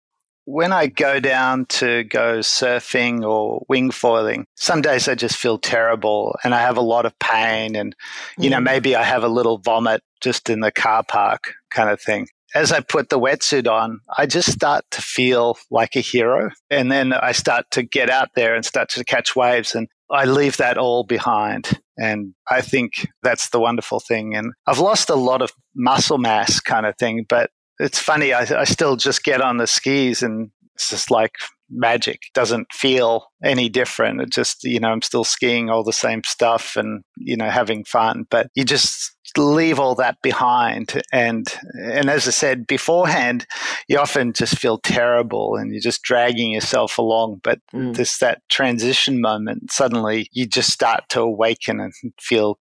when 0.46 0.72
I 0.72 0.88
go 0.88 1.20
down 1.20 1.66
to 1.66 2.04
go 2.04 2.40
surfing 2.40 3.24
or 3.24 3.66
wing 3.68 3.92
foiling, 3.92 4.46
some 4.56 4.82
days 4.82 5.08
I 5.08 5.16
just 5.16 5.38
feel 5.38 5.58
terrible 5.58 6.38
and 6.44 6.54
I 6.54 6.62
have 6.62 6.78
a 6.78 6.82
lot 6.82 7.06
of 7.06 7.18
pain 7.20 7.76
and, 7.76 7.96
you 8.38 8.50
mm. 8.50 8.52
know, 8.52 8.60
maybe 8.60 8.96
I 8.96 9.04
have 9.04 9.24
a 9.24 9.28
little 9.28 9.58
vomit 9.58 10.02
just 10.22 10.50
in 10.50 10.60
the 10.62 10.72
car 10.72 11.04
park 11.04 11.54
kind 11.72 11.90
of 11.90 12.00
thing 12.00 12.28
as 12.56 12.72
I 12.72 12.80
put 12.80 13.10
the 13.10 13.20
wetsuit 13.20 13.70
on, 13.70 14.00
I 14.18 14.26
just 14.26 14.50
start 14.50 14.86
to 14.92 15.02
feel 15.02 15.58
like 15.70 15.98
a 15.98 16.00
hero. 16.00 16.52
And 16.70 16.90
then 16.90 17.12
I 17.12 17.34
start 17.34 17.66
to 17.72 17.84
get 17.84 18.10
out 18.10 18.30
there 18.34 18.56
and 18.56 18.66
start 18.66 18.90
to 18.90 19.04
catch 19.04 19.36
waves 19.36 19.76
and 19.76 19.90
I 20.10 20.24
leave 20.24 20.58
that 20.58 20.78
all 20.78 21.04
behind. 21.04 21.82
And 21.98 22.34
I 22.50 22.62
think 22.62 23.08
that's 23.24 23.50
the 23.50 23.60
wonderful 23.60 24.00
thing. 24.00 24.36
And 24.36 24.54
I've 24.66 24.80
lost 24.80 25.10
a 25.10 25.16
lot 25.16 25.42
of 25.42 25.52
muscle 25.76 26.18
mass 26.18 26.62
kind 26.62 26.86
of 26.86 26.98
thing, 26.98 27.26
but 27.28 27.50
it's 27.80 28.00
funny. 28.00 28.34
I, 28.34 28.42
I 28.42 28.64
still 28.64 28.96
just 28.96 29.24
get 29.24 29.42
on 29.42 29.58
the 29.58 29.68
skis 29.68 30.24
and 30.24 30.52
it's 30.76 30.90
just 30.90 31.12
like 31.12 31.34
magic. 31.70 32.22
It 32.28 32.34
doesn't 32.34 32.72
feel 32.72 33.28
any 33.44 33.70
different. 33.70 34.22
It 34.22 34.32
just, 34.32 34.64
you 34.64 34.80
know, 34.80 34.90
I'm 34.90 35.02
still 35.02 35.24
skiing 35.24 35.70
all 35.70 35.84
the 35.84 35.94
same 35.94 36.22
stuff 36.24 36.76
and, 36.76 37.04
you 37.18 37.36
know, 37.36 37.50
having 37.50 37.84
fun, 37.86 38.26
but 38.30 38.50
you 38.56 38.64
just 38.64 39.16
leave 39.38 39.80
all 39.80 39.96
that 39.96 40.18
behind. 40.22 41.02
And 41.12 41.48
and 41.82 42.10
as 42.10 42.28
I 42.28 42.32
said 42.32 42.68
beforehand, 42.68 43.46
you 43.88 43.98
often 43.98 44.34
just 44.34 44.58
feel 44.58 44.78
terrible 44.78 45.56
and 45.56 45.72
you're 45.72 45.82
just 45.82 46.04
dragging 46.04 46.52
yourself 46.52 46.98
along. 46.98 47.42
But 47.44 47.60
mm. 47.74 47.96
this 47.96 48.20
that 48.20 48.42
transition 48.50 49.20
moment, 49.20 49.72
suddenly 49.72 50.30
you 50.32 50.46
just 50.46 50.72
start 50.72 51.04
to 51.10 51.22
awaken 51.22 51.80
and 51.80 51.94
feel 52.20 52.60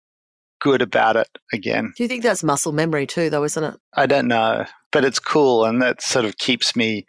good 0.65 0.81
about 0.81 1.15
it 1.15 1.29
again. 1.53 1.93
Do 1.95 2.03
you 2.03 2.09
think 2.09 2.23
that's 2.23 2.43
muscle 2.43 2.73
memory 2.73 3.07
too, 3.07 3.29
though, 3.29 3.45
isn't 3.45 3.63
it? 3.63 3.75
I 3.93 4.07
don't 4.07 4.27
know, 4.27 4.65
but 4.91 5.05
it's 5.05 5.19
cool, 5.19 5.67
and 5.67 5.81
that 5.83 6.01
sort 6.01 6.25
of 6.25 6.39
keeps 6.39 6.75
me 6.75 7.07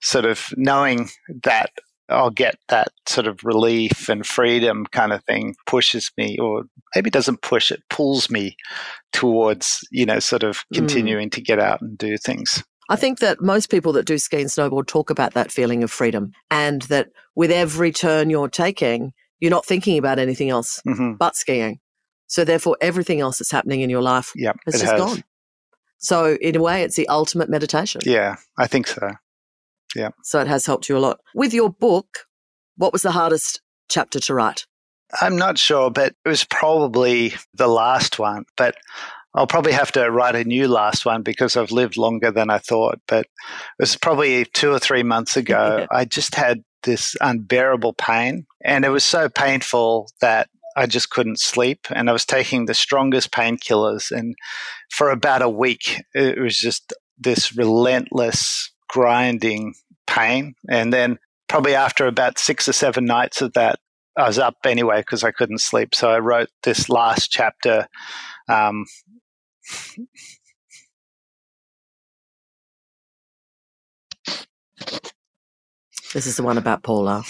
sort 0.00 0.24
of 0.24 0.48
knowing 0.56 1.10
that 1.42 1.70
I'll 2.08 2.30
get 2.30 2.56
that 2.68 2.88
sort 3.06 3.26
of 3.26 3.44
relief 3.44 4.08
and 4.08 4.26
freedom 4.26 4.86
kind 4.86 5.12
of 5.12 5.22
thing 5.24 5.54
pushes 5.66 6.10
me, 6.16 6.38
or 6.38 6.64
maybe 6.94 7.10
doesn't 7.10 7.42
push 7.42 7.70
it, 7.70 7.82
pulls 7.90 8.30
me 8.30 8.56
towards, 9.12 9.86
you 9.90 10.06
know, 10.06 10.18
sort 10.18 10.42
of 10.42 10.56
mm. 10.56 10.76
continuing 10.76 11.28
mm. 11.28 11.32
to 11.32 11.42
get 11.42 11.58
out 11.60 11.82
and 11.82 11.98
do 11.98 12.16
things. 12.16 12.64
I 12.88 12.96
think 12.96 13.18
that 13.18 13.40
most 13.40 13.70
people 13.70 13.92
that 13.94 14.06
do 14.06 14.18
ski 14.18 14.40
and 14.40 14.50
snowboard 14.50 14.86
talk 14.86 15.10
about 15.10 15.34
that 15.34 15.52
feeling 15.52 15.82
of 15.82 15.90
freedom 15.90 16.32
and 16.50 16.82
that 16.82 17.08
with 17.34 17.50
every 17.50 17.92
turn 17.92 18.28
you're 18.28 18.48
taking, 18.48 19.12
you're 19.40 19.50
not 19.50 19.66
thinking 19.66 19.98
about 19.98 20.18
anything 20.18 20.48
else 20.50 20.80
hmm 20.84 21.12
but 21.18 21.36
skiing. 21.36 21.80
So 22.34 22.42
therefore, 22.44 22.76
everything 22.80 23.20
else 23.20 23.38
that's 23.38 23.52
happening 23.52 23.82
in 23.82 23.90
your 23.90 24.02
life 24.02 24.32
Yep, 24.34 24.56
has 24.64 24.80
just 24.80 24.90
has. 24.90 25.00
gone. 25.00 25.22
So 25.98 26.34
in 26.40 26.56
a 26.56 26.60
way, 26.60 26.82
it's 26.82 26.96
the 26.96 27.06
ultimate 27.06 27.48
meditation. 27.48 28.00
Yeah, 28.04 28.34
I 28.58 28.66
think 28.66 28.88
so. 28.88 29.08
Yeah. 29.94 30.08
So 30.24 30.40
it 30.40 30.48
has 30.48 30.66
helped 30.66 30.88
you 30.88 30.96
a 30.96 30.98
lot. 30.98 31.20
With 31.36 31.54
your 31.54 31.70
book, 31.70 32.26
what 32.76 32.92
was 32.92 33.02
the 33.02 33.12
hardest 33.12 33.60
chapter 33.88 34.18
to 34.18 34.34
write? 34.34 34.66
I'm 35.20 35.36
not 35.36 35.58
sure, 35.58 35.92
but 35.92 36.16
it 36.24 36.28
was 36.28 36.42
probably 36.42 37.34
the 37.54 37.68
last 37.68 38.18
one. 38.18 38.46
But 38.56 38.74
I'll 39.36 39.46
probably 39.46 39.70
have 39.70 39.92
to 39.92 40.10
write 40.10 40.34
a 40.34 40.42
new 40.42 40.66
last 40.66 41.06
one 41.06 41.22
because 41.22 41.56
I've 41.56 41.70
lived 41.70 41.96
longer 41.96 42.32
than 42.32 42.50
I 42.50 42.58
thought. 42.58 42.98
But 43.06 43.26
it 43.26 43.28
was 43.78 43.94
probably 43.94 44.44
two 44.46 44.72
or 44.72 44.80
three 44.80 45.04
months 45.04 45.36
ago. 45.36 45.86
Yeah. 45.92 45.96
I 45.96 46.04
just 46.04 46.34
had 46.34 46.64
this 46.82 47.14
unbearable 47.20 47.92
pain, 47.92 48.44
and 48.64 48.84
it 48.84 48.88
was 48.90 49.04
so 49.04 49.28
painful 49.28 50.08
that 50.20 50.48
I 50.76 50.86
just 50.86 51.10
couldn't 51.10 51.40
sleep. 51.40 51.86
And 51.90 52.08
I 52.08 52.12
was 52.12 52.24
taking 52.24 52.66
the 52.66 52.74
strongest 52.74 53.30
painkillers. 53.30 54.10
And 54.10 54.34
for 54.90 55.10
about 55.10 55.42
a 55.42 55.48
week, 55.48 56.02
it 56.14 56.38
was 56.38 56.58
just 56.58 56.92
this 57.18 57.56
relentless 57.56 58.72
grinding 58.88 59.74
pain. 60.06 60.54
And 60.68 60.92
then 60.92 61.18
probably 61.48 61.74
after 61.74 62.06
about 62.06 62.38
six 62.38 62.68
or 62.68 62.72
seven 62.72 63.04
nights 63.04 63.40
of 63.42 63.52
that, 63.54 63.78
I 64.16 64.26
was 64.26 64.38
up 64.38 64.56
anyway 64.64 65.00
because 65.00 65.24
I 65.24 65.32
couldn't 65.32 65.58
sleep. 65.58 65.94
So 65.94 66.10
I 66.10 66.18
wrote 66.18 66.48
this 66.62 66.88
last 66.88 67.30
chapter. 67.30 67.88
Um, 68.48 68.84
This 76.14 76.26
is 76.28 76.36
the 76.36 76.44
one 76.44 76.58
about 76.58 76.84
Paula. 76.84 77.24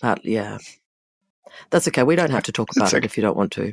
But 0.00 0.24
yeah, 0.24 0.58
that's 1.70 1.88
okay. 1.88 2.02
We 2.02 2.16
don't 2.16 2.30
have 2.30 2.42
to 2.44 2.52
talk 2.52 2.68
about 2.76 2.86
It's 2.86 2.94
it 2.94 2.98
okay. 2.98 3.06
if 3.06 3.16
you 3.16 3.22
don't 3.22 3.36
want 3.36 3.52
to. 3.52 3.72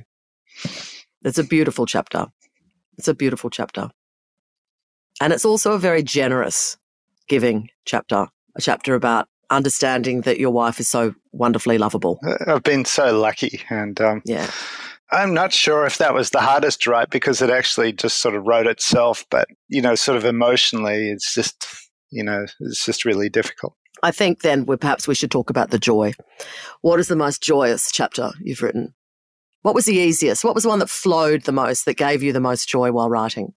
It's 1.24 1.38
a 1.38 1.44
beautiful 1.44 1.86
chapter. 1.86 2.28
It's 2.98 3.08
a 3.08 3.14
beautiful 3.14 3.50
chapter. 3.50 3.90
And 5.22 5.34
it's 5.34 5.46
also 5.46 5.74
a 5.74 5.80
very 5.80 6.04
generous, 6.04 6.78
giving 7.28 7.70
chapter, 7.86 8.28
a 8.56 8.62
chapter 8.62 8.94
about 8.96 9.28
understanding 9.50 10.22
that 10.22 10.40
your 10.40 10.52
wife 10.52 10.80
is 10.80 10.88
so 10.90 11.16
wonderfully 11.32 11.78
lovable. 11.78 12.20
I've 12.48 12.64
been 12.64 12.86
so 12.86 13.18
lucky, 13.18 13.62
and 13.70 14.00
um, 14.02 14.22
Yeah. 14.26 14.50
I'm 15.10 15.34
not 15.34 15.54
sure 15.54 15.86
if 15.86 16.00
that 16.00 16.14
was 16.14 16.32
the 16.32 16.42
hardest 16.42 16.82
to 16.82 16.90
write 16.92 17.10
because 17.10 17.42
it 17.42 17.50
actually 17.50 17.94
just 17.94 18.22
sort 18.22 18.36
of 18.36 18.46
wrote 18.46 18.68
itself. 18.68 19.26
But 19.32 19.48
you 19.70 19.82
know, 19.82 19.96
sort 19.96 20.18
of 20.18 20.26
emotionally, 20.26 21.10
it's 21.10 21.34
just 21.34 21.66
you 22.12 22.24
know, 22.24 22.46
it's 22.60 22.86
just 22.86 23.06
really 23.06 23.30
difficult. 23.30 23.74
I 24.04 24.12
think 24.12 24.42
then 24.42 24.66
we 24.66 24.78
perhaps 24.78 25.08
we 25.08 25.16
should 25.16 25.32
talk 25.32 25.50
about 25.50 25.72
the 25.72 25.80
joy. 25.80 26.14
What 26.82 27.00
is 27.00 27.08
the 27.08 27.16
most 27.16 27.42
joyous 27.42 27.92
chapter 27.92 28.32
you've 28.42 28.62
written? 28.62 28.94
What 29.62 29.76
was 29.76 29.86
the 29.86 29.96
easiest? 29.96 30.44
What 30.44 30.56
was 30.56 30.64
the 30.64 30.70
one 30.70 30.80
that 30.80 30.90
flowed 30.90 31.44
the 31.44 31.52
most, 31.52 31.86
that 31.86 31.98
gave 31.98 32.24
you 32.24 32.32
the 32.32 32.40
most 32.40 32.70
joy 32.70 32.92
while 32.92 33.10
writing? 33.10 33.54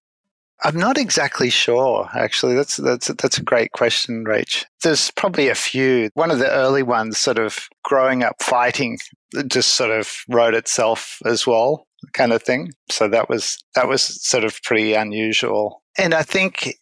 I'm 0.63 0.77
not 0.77 0.97
exactly 0.97 1.49
sure, 1.49 2.07
actually. 2.13 2.55
That's 2.55 2.77
that's 2.77 3.07
that's 3.07 3.37
a 3.37 3.43
great 3.43 3.71
question, 3.71 4.25
Rach. 4.25 4.65
There's 4.83 5.09
probably 5.11 5.49
a 5.49 5.55
few. 5.55 6.09
One 6.13 6.29
of 6.29 6.39
the 6.39 6.51
early 6.51 6.83
ones, 6.83 7.17
sort 7.17 7.39
of 7.39 7.67
growing 7.83 8.23
up 8.23 8.43
fighting, 8.43 8.99
just 9.47 9.73
sort 9.73 9.89
of 9.89 10.13
wrote 10.29 10.53
itself 10.53 11.17
as 11.25 11.47
well, 11.47 11.87
kind 12.13 12.31
of 12.31 12.43
thing. 12.43 12.71
So 12.91 13.07
that 13.07 13.27
was 13.27 13.57
that 13.73 13.87
was 13.87 14.03
sort 14.23 14.43
of 14.43 14.61
pretty 14.61 14.93
unusual. 14.93 15.81
And 15.97 16.13
I 16.13 16.21
think 16.21 16.75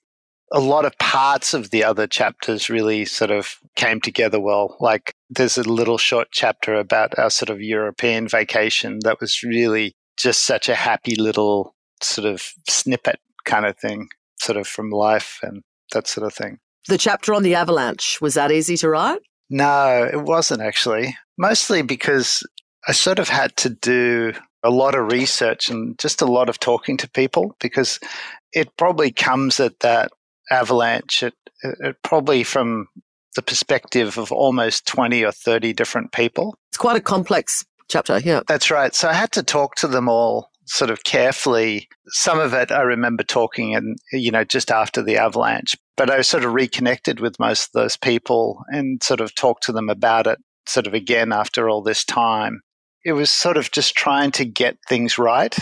a 0.52 0.60
lot 0.60 0.86
of 0.86 0.98
parts 0.98 1.54
of 1.54 1.70
the 1.70 1.84
other 1.84 2.08
chapters 2.08 2.70
really 2.70 3.06
sort 3.06 3.32
of 3.32 3.60
came 3.76 4.02
together 4.02 4.40
well. 4.40 4.76
Like 4.80 5.14
there's 5.30 5.58
a 5.58 5.70
little 5.70 5.98
short 5.98 6.30
chapter 6.32 6.76
about 6.76 7.18
our 7.20 7.30
sort 7.30 7.50
of 7.50 7.62
European 7.62 8.28
vacation 8.28 9.00
that 9.04 9.20
was 9.20 9.44
really 9.44 9.94
just 10.18 10.46
such 10.46 10.68
a 10.68 10.76
happy 10.76 11.16
little 11.16 11.76
sort 12.02 12.26
of 12.26 12.52
snippet 12.68 13.20
kind 13.46 13.66
of 13.66 13.78
thing, 13.78 14.10
sort 14.40 14.58
of 14.58 14.68
from 14.68 14.90
life 14.90 15.40
and 15.44 15.62
that 15.94 16.08
sort 16.08 16.26
of 16.26 16.34
thing. 16.34 16.60
The 16.88 16.98
chapter 16.98 17.34
on 17.34 17.44
the 17.44 17.56
avalanche, 17.56 18.20
was 18.22 18.34
that 18.34 18.52
easy 18.52 18.78
to 18.78 18.90
write? 18.90 19.20
No, 19.50 20.10
it 20.12 20.24
wasn't 20.24 20.62
actually. 20.62 21.16
Mostly 21.38 21.82
because 21.82 22.44
I 22.88 22.92
sort 22.92 23.20
of 23.20 23.30
had 23.30 23.56
to 23.58 23.70
do 23.70 24.34
a 24.64 24.70
lot 24.70 24.96
of 24.96 25.12
research 25.12 25.70
and 25.70 25.98
just 25.98 26.22
a 26.22 26.26
lot 26.26 26.50
of 26.50 26.60
talking 26.60 26.98
to 26.98 27.10
people 27.10 27.56
because 27.60 28.00
it 28.54 28.76
probably 28.78 29.12
comes 29.12 29.60
at 29.60 29.80
that 29.80 30.12
avalanche, 30.52 31.24
it, 31.24 31.36
it 31.64 31.98
probably 32.04 32.44
from 32.44 32.88
the 33.36 33.42
perspective 33.42 34.18
of 34.18 34.32
almost 34.32 34.88
20 34.88 35.24
or 35.24 35.32
30 35.32 35.74
different 35.74 36.12
people. 36.12 36.58
It's 36.72 36.78
quite 36.78 36.98
a 36.98 37.02
complex 37.02 37.66
chapter, 37.90 38.20
yeah. 38.20 38.42
That's 38.48 38.72
right. 38.72 38.94
So 38.94 39.08
I 39.08 39.14
had 39.14 39.32
to 39.34 39.44
talk 39.44 39.76
to 39.76 39.88
them 39.88 40.10
all 40.10 40.50
sort 40.66 40.92
of 40.92 41.04
carefully. 41.04 41.88
Some 42.08 42.40
of 42.40 42.54
it 42.54 42.72
I 42.72 42.82
remember 42.82 43.24
talking 43.24 43.76
and 43.76 43.98
you 44.12 44.32
know 44.32 44.44
just 44.44 44.72
after 44.72 45.02
the 45.02 45.18
avalanche, 45.18 45.76
but 45.98 46.10
I 46.10 46.22
sort 46.22 46.46
of 46.46 46.54
reconnected 46.54 47.20
with 47.20 47.40
most 47.40 47.68
of 47.68 47.82
those 47.82 47.98
people 47.98 48.64
and 48.70 49.02
sort 49.02 49.20
of 49.20 49.34
talked 49.34 49.64
to 49.64 49.72
them 49.72 49.90
about 49.90 50.28
it 50.28 50.40
sort 50.68 50.86
of 50.86 50.94
again 50.94 51.34
after 51.34 51.68
all 51.68 51.82
this 51.82 52.06
time. 52.06 52.62
It 53.04 53.14
was 53.14 53.32
sort 53.32 53.58
of 53.58 53.72
just 53.72 53.96
trying 53.96 54.32
to 54.32 54.46
get 54.46 54.78
things 54.88 55.18
right 55.18 55.58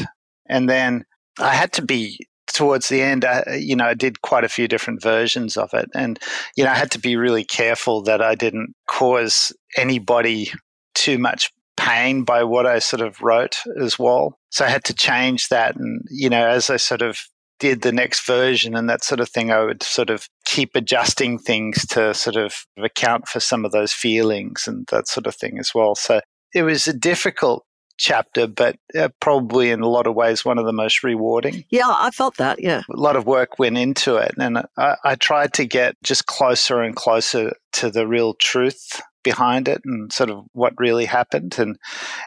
and 0.49 0.69
then 0.69 1.05
I 1.39 1.53
had 1.53 1.71
to 1.73 1.81
be 1.81 2.19
towards 2.47 2.89
the 2.89 3.01
end 3.01 3.25
I, 3.25 3.57
you 3.59 3.75
know 3.75 3.85
I 3.85 3.93
did 3.93 4.21
quite 4.21 4.43
a 4.43 4.49
few 4.49 4.67
different 4.67 5.01
versions 5.01 5.57
of 5.57 5.73
it 5.73 5.89
and 5.93 6.19
you 6.55 6.63
know 6.63 6.71
I 6.71 6.75
had 6.75 6.91
to 6.91 6.99
be 6.99 7.15
really 7.15 7.43
careful 7.43 8.01
that 8.03 8.21
I 8.21 8.35
didn't 8.35 8.73
cause 8.87 9.51
anybody 9.77 10.51
too 10.95 11.17
much 11.17 11.51
pain 11.77 12.23
by 12.23 12.43
what 12.43 12.65
I 12.65 12.79
sort 12.79 13.01
of 13.01 13.21
wrote 13.21 13.57
as 13.79 13.97
well. 13.97 14.37
So 14.49 14.65
I 14.65 14.69
had 14.69 14.83
to 14.85 14.93
change 14.93 15.47
that. 15.49 15.75
And, 15.75 16.01
you 16.09 16.29
know, 16.29 16.45
as 16.45 16.69
I 16.69 16.77
sort 16.77 17.01
of 17.01 17.19
did 17.59 17.81
the 17.81 17.91
next 17.91 18.25
version 18.25 18.75
and 18.75 18.89
that 18.89 19.03
sort 19.03 19.19
of 19.19 19.29
thing, 19.29 19.51
I 19.51 19.63
would 19.63 19.83
sort 19.83 20.09
of 20.09 20.27
keep 20.45 20.75
adjusting 20.75 21.39
things 21.39 21.85
to 21.87 22.13
sort 22.13 22.35
of 22.35 22.65
account 22.77 23.27
for 23.27 23.39
some 23.39 23.63
of 23.63 23.71
those 23.71 23.93
feelings 23.93 24.67
and 24.67 24.85
that 24.91 25.07
sort 25.07 25.27
of 25.27 25.35
thing 25.35 25.57
as 25.59 25.71
well. 25.73 25.95
So 25.95 26.19
it 26.53 26.63
was 26.63 26.87
a 26.87 26.93
difficult 26.93 27.63
chapter, 27.97 28.47
but 28.47 28.77
uh, 28.97 29.09
probably 29.19 29.71
in 29.71 29.81
a 29.81 29.87
lot 29.87 30.07
of 30.07 30.15
ways 30.15 30.45
one 30.45 30.57
of 30.57 30.65
the 30.65 30.73
most 30.73 31.03
rewarding. 31.03 31.65
Yeah, 31.69 31.87
I 31.87 32.11
felt 32.11 32.37
that, 32.37 32.61
yeah. 32.61 32.81
A 32.89 32.99
lot 32.99 33.15
of 33.15 33.25
work 33.25 33.59
went 33.59 33.77
into 33.77 34.15
it. 34.15 34.33
And 34.37 34.59
I, 34.77 34.95
I 35.03 35.15
tried 35.15 35.53
to 35.53 35.65
get 35.65 35.95
just 36.03 36.25
closer 36.25 36.81
and 36.81 36.95
closer 36.95 37.53
to 37.73 37.89
the 37.89 38.07
real 38.07 38.33
truth 38.35 39.01
behind 39.23 39.67
it 39.67 39.81
and 39.83 40.13
sort 40.13 40.29
of 40.29 40.45
what 40.53 40.71
really 40.77 41.03
happened 41.03 41.59
and 41.59 41.75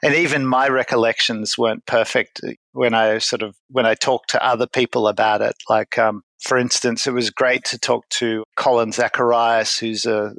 and 0.02 0.14
even 0.14 0.44
my 0.44 0.68
recollections 0.68 1.56
weren't 1.56 1.86
perfect 1.86 2.42
when 2.72 2.92
I 2.92 3.16
sort 3.16 3.40
of 3.40 3.56
when 3.70 3.86
I 3.86 3.94
talked 3.94 4.28
to 4.30 4.44
other 4.44 4.66
people 4.66 5.08
about 5.08 5.40
it 5.40 5.54
like 5.70 5.96
um, 5.96 6.20
for 6.42 6.58
instance 6.58 7.06
it 7.06 7.12
was 7.12 7.30
great 7.30 7.64
to 7.66 7.78
talk 7.78 8.06
to 8.20 8.44
Colin 8.56 8.92
Zacharias 8.92 9.78
who's 9.78 10.04
a 10.04 10.34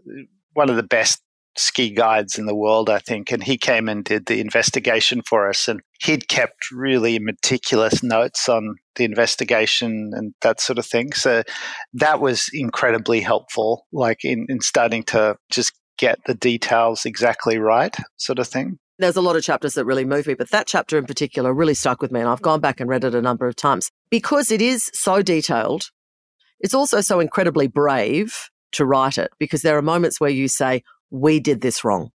one 0.53 0.69
of 0.69 0.75
the 0.75 0.83
best 0.83 1.23
ski 1.57 1.89
guides 1.89 2.37
in 2.37 2.45
the 2.45 2.55
world 2.55 2.89
I 2.89 2.99
think 2.99 3.31
and 3.31 3.43
he 3.43 3.57
came 3.57 3.89
and 3.89 4.03
did 4.03 4.25
the 4.25 4.39
investigation 4.39 5.21
for 5.21 5.49
us 5.49 5.67
and 5.67 5.81
he'd 6.03 6.27
kept 6.27 6.71
really 6.71 7.19
meticulous 7.19 8.01
notes 8.01 8.47
on 8.47 8.75
the 8.95 9.03
investigation 9.03 10.11
and 10.13 10.33
that 10.41 10.61
sort 10.61 10.79
of 10.79 10.85
thing 10.85 11.11
so 11.11 11.43
that 11.93 12.21
was 12.21 12.49
incredibly 12.53 13.19
helpful 13.19 13.85
like 13.91 14.23
in, 14.23 14.45
in 14.49 14.61
starting 14.61 15.03
to 15.03 15.35
just 15.49 15.73
get 16.01 16.17
the 16.25 16.33
details 16.33 17.05
exactly 17.05 17.59
right, 17.59 17.95
sort 18.17 18.39
of 18.39 18.47
thing. 18.47 18.79
There's 18.97 19.15
a 19.15 19.21
lot 19.21 19.35
of 19.35 19.43
chapters 19.43 19.75
that 19.75 19.85
really 19.85 20.03
move 20.03 20.27
me, 20.27 20.33
but 20.33 20.49
that 20.49 20.67
chapter 20.67 20.97
in 20.97 21.05
particular 21.05 21.53
really 21.53 21.75
stuck 21.75 22.01
with 22.01 22.11
me. 22.11 22.19
And 22.19 22.27
I've 22.27 22.41
gone 22.41 22.59
back 22.59 22.79
and 22.79 22.89
read 22.89 23.03
it 23.03 23.15
a 23.15 23.21
number 23.21 23.47
of 23.47 23.55
times 23.55 23.91
because 24.09 24.51
it 24.51 24.61
is 24.61 24.89
so 24.93 25.21
detailed. 25.21 25.83
It's 26.59 26.73
also 26.73 27.01
so 27.01 27.19
incredibly 27.19 27.67
brave 27.67 28.49
to 28.73 28.85
write 28.85 29.17
it 29.17 29.31
because 29.39 29.61
there 29.61 29.77
are 29.77 29.81
moments 29.81 30.19
where 30.19 30.29
you 30.29 30.47
say, 30.47 30.83
We 31.11 31.39
did 31.39 31.61
this 31.61 31.83
wrong. 31.83 32.11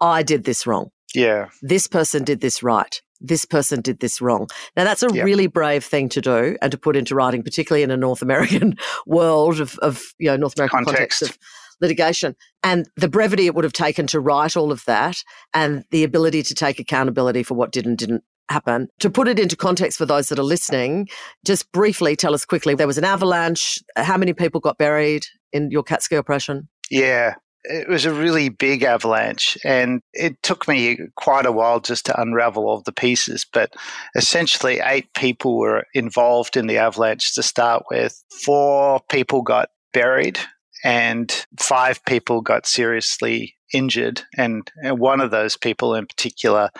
I 0.00 0.22
did 0.22 0.44
this 0.44 0.66
wrong. 0.66 0.90
Yeah. 1.14 1.48
This 1.62 1.86
person 1.86 2.24
did 2.24 2.40
this 2.40 2.62
right. 2.62 3.00
This 3.20 3.44
person 3.44 3.80
did 3.80 3.98
this 4.00 4.20
wrong. 4.20 4.48
Now, 4.76 4.84
that's 4.84 5.02
a 5.02 5.08
really 5.08 5.48
brave 5.48 5.84
thing 5.84 6.08
to 6.10 6.20
do 6.20 6.56
and 6.62 6.70
to 6.70 6.78
put 6.78 6.96
into 6.96 7.14
writing, 7.14 7.42
particularly 7.42 7.82
in 7.82 7.90
a 7.90 7.96
North 7.96 8.22
American 8.22 8.76
world 9.06 9.60
of, 9.60 9.76
of 9.78 10.02
you 10.18 10.30
know, 10.30 10.36
North 10.36 10.56
American 10.56 10.84
context, 10.84 11.20
Context. 11.20 11.22
of 11.22 11.38
litigation. 11.80 12.36
And 12.62 12.88
the 12.96 13.08
brevity 13.08 13.46
it 13.46 13.54
would 13.54 13.64
have 13.64 13.72
taken 13.72 14.06
to 14.08 14.20
write 14.20 14.56
all 14.56 14.70
of 14.70 14.84
that 14.84 15.16
and 15.52 15.84
the 15.90 16.04
ability 16.04 16.42
to 16.44 16.54
take 16.54 16.78
accountability 16.78 17.42
for 17.42 17.54
what 17.54 17.72
did 17.72 17.86
and 17.86 17.98
didn't 17.98 18.22
happen. 18.50 18.88
To 19.00 19.10
put 19.10 19.28
it 19.28 19.38
into 19.38 19.56
context 19.56 19.98
for 19.98 20.06
those 20.06 20.28
that 20.28 20.38
are 20.38 20.44
listening, 20.44 21.08
just 21.44 21.70
briefly 21.72 22.14
tell 22.16 22.34
us 22.34 22.44
quickly 22.44 22.74
there 22.74 22.86
was 22.86 22.98
an 22.98 23.04
avalanche. 23.04 23.80
How 23.96 24.16
many 24.16 24.32
people 24.32 24.60
got 24.60 24.78
buried 24.78 25.24
in 25.52 25.70
your 25.70 25.82
cat 25.82 26.02
ski 26.02 26.16
operation? 26.16 26.68
Yeah. 26.90 27.34
It 27.64 27.88
was 27.88 28.04
a 28.04 28.14
really 28.14 28.48
big 28.48 28.82
avalanche, 28.82 29.58
and 29.64 30.00
it 30.12 30.42
took 30.42 30.68
me 30.68 30.98
quite 31.16 31.46
a 31.46 31.52
while 31.52 31.80
just 31.80 32.06
to 32.06 32.20
unravel 32.20 32.68
all 32.68 32.82
the 32.82 32.92
pieces. 32.92 33.44
But 33.52 33.74
essentially, 34.14 34.80
eight 34.82 35.12
people 35.14 35.58
were 35.58 35.84
involved 35.94 36.56
in 36.56 36.66
the 36.66 36.78
avalanche 36.78 37.34
to 37.34 37.42
start 37.42 37.84
with. 37.90 38.22
Four 38.44 39.00
people 39.10 39.42
got 39.42 39.70
buried, 39.92 40.38
and 40.84 41.44
five 41.58 42.04
people 42.04 42.40
got 42.40 42.66
seriously 42.66 43.56
injured 43.72 44.22
and, 44.36 44.70
and 44.82 44.98
one 44.98 45.20
of 45.20 45.30
those 45.30 45.56
people 45.56 45.94
in 45.94 46.06
particular 46.06 46.70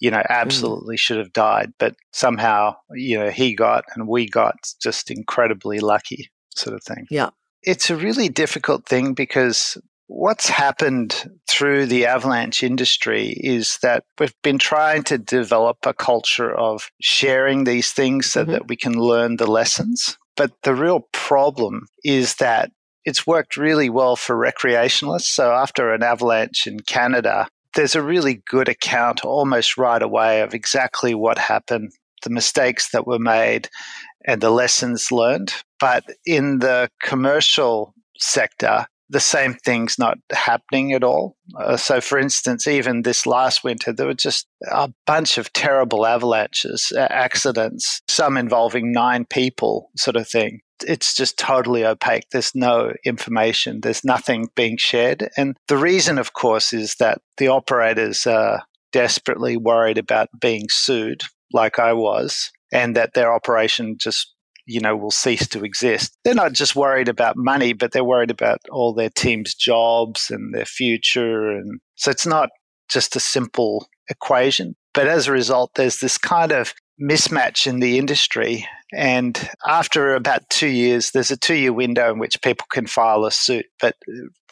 you 0.00 0.10
know 0.10 0.22
absolutely 0.30 0.96
mm. 0.96 0.98
should 0.98 1.18
have 1.18 1.32
died 1.32 1.72
but 1.78 1.94
somehow 2.12 2.74
you 2.92 3.18
know 3.18 3.30
he 3.30 3.54
got 3.54 3.84
and 3.94 4.08
we 4.08 4.28
got 4.28 4.54
just 4.80 5.10
incredibly 5.10 5.78
lucky 5.80 6.30
sort 6.54 6.74
of 6.74 6.82
thing 6.82 7.06
yeah 7.10 7.28
it's 7.62 7.90
a 7.90 7.96
really 7.96 8.28
difficult 8.28 8.86
thing 8.86 9.12
because 9.12 9.76
what's 10.08 10.48
happened 10.48 11.30
through 11.46 11.86
the 11.86 12.06
avalanche 12.06 12.62
industry 12.62 13.28
is 13.40 13.78
that 13.82 14.04
we've 14.18 14.34
been 14.42 14.58
trying 14.58 15.02
to 15.04 15.18
develop 15.18 15.78
a 15.84 15.94
culture 15.94 16.52
of 16.54 16.90
sharing 17.00 17.64
these 17.64 17.92
things 17.92 18.30
so 18.30 18.42
mm-hmm. 18.42 18.52
that 18.52 18.68
we 18.68 18.76
can 18.76 18.94
learn 18.94 19.36
the 19.36 19.46
lessons 19.46 20.18
but 20.38 20.52
the 20.62 20.74
real 20.74 21.08
problem 21.12 21.88
is 22.04 22.36
that 22.36 22.70
it's 23.04 23.26
worked 23.26 23.56
really 23.56 23.90
well 23.90 24.14
for 24.14 24.36
recreationalists. 24.36 25.22
So 25.22 25.50
after 25.50 25.92
an 25.92 26.02
avalanche 26.02 26.66
in 26.66 26.78
Canada, 26.80 27.48
there's 27.74 27.96
a 27.96 28.02
really 28.02 28.42
good 28.46 28.68
account 28.68 29.24
almost 29.24 29.76
right 29.76 30.00
away 30.00 30.42
of 30.42 30.54
exactly 30.54 31.12
what 31.14 31.38
happened, 31.38 31.90
the 32.22 32.30
mistakes 32.30 32.90
that 32.90 33.06
were 33.06 33.18
made, 33.18 33.68
and 34.26 34.40
the 34.40 34.50
lessons 34.50 35.10
learned. 35.10 35.54
But 35.80 36.04
in 36.24 36.60
the 36.60 36.88
commercial 37.02 37.94
sector, 38.18 38.86
the 39.10 39.20
same 39.20 39.54
thing's 39.54 39.98
not 39.98 40.18
happening 40.32 40.92
at 40.92 41.04
all. 41.04 41.36
Uh, 41.58 41.76
so, 41.76 42.00
for 42.00 42.18
instance, 42.18 42.66
even 42.66 43.02
this 43.02 43.26
last 43.26 43.64
winter, 43.64 43.92
there 43.92 44.06
were 44.06 44.14
just 44.14 44.46
a 44.70 44.90
bunch 45.06 45.38
of 45.38 45.52
terrible 45.52 46.06
avalanches, 46.06 46.92
uh, 46.96 47.06
accidents, 47.10 48.02
some 48.08 48.36
involving 48.36 48.92
nine 48.92 49.24
people, 49.24 49.90
sort 49.96 50.16
of 50.16 50.28
thing 50.28 50.60
it's 50.86 51.14
just 51.14 51.38
totally 51.38 51.84
opaque. 51.84 52.24
There's 52.30 52.54
no 52.54 52.92
information, 53.04 53.80
there's 53.80 54.04
nothing 54.04 54.48
being 54.54 54.76
shared. 54.76 55.28
And 55.36 55.56
the 55.68 55.76
reason, 55.76 56.18
of 56.18 56.32
course, 56.32 56.72
is 56.72 56.96
that 56.96 57.20
the 57.36 57.48
operators 57.48 58.26
are 58.26 58.62
desperately 58.92 59.56
worried 59.56 59.98
about 59.98 60.28
being 60.40 60.66
sued, 60.70 61.22
like 61.52 61.78
I 61.78 61.92
was, 61.92 62.50
and 62.72 62.96
that 62.96 63.14
their 63.14 63.32
operation 63.32 63.96
just 63.98 64.34
you 64.68 64.80
know 64.80 64.96
will 64.96 65.10
cease 65.10 65.48
to 65.48 65.64
exist. 65.64 66.16
They're 66.24 66.34
not 66.34 66.52
just 66.52 66.76
worried 66.76 67.08
about 67.08 67.36
money, 67.36 67.72
but 67.72 67.92
they're 67.92 68.04
worried 68.04 68.30
about 68.30 68.60
all 68.70 68.92
their 68.92 69.10
team's 69.10 69.54
jobs 69.54 70.30
and 70.30 70.54
their 70.54 70.66
future 70.66 71.50
and 71.50 71.80
so 71.96 72.10
it's 72.12 72.26
not 72.26 72.50
just 72.88 73.16
a 73.16 73.20
simple 73.20 73.88
equation. 74.08 74.74
But 74.94 75.08
as 75.08 75.26
a 75.26 75.32
result, 75.32 75.72
there's 75.74 75.98
this 75.98 76.18
kind 76.18 76.52
of 76.52 76.74
mismatch 77.00 77.66
in 77.66 77.80
the 77.80 77.98
industry. 77.98 78.66
And 78.92 79.48
after 79.66 80.14
about 80.14 80.48
two 80.50 80.68
years, 80.68 81.10
there's 81.10 81.30
a 81.30 81.36
two 81.36 81.54
year 81.54 81.72
window 81.72 82.12
in 82.12 82.18
which 82.18 82.40
people 82.42 82.66
can 82.70 82.86
file 82.86 83.24
a 83.24 83.30
suit. 83.30 83.66
But 83.80 83.96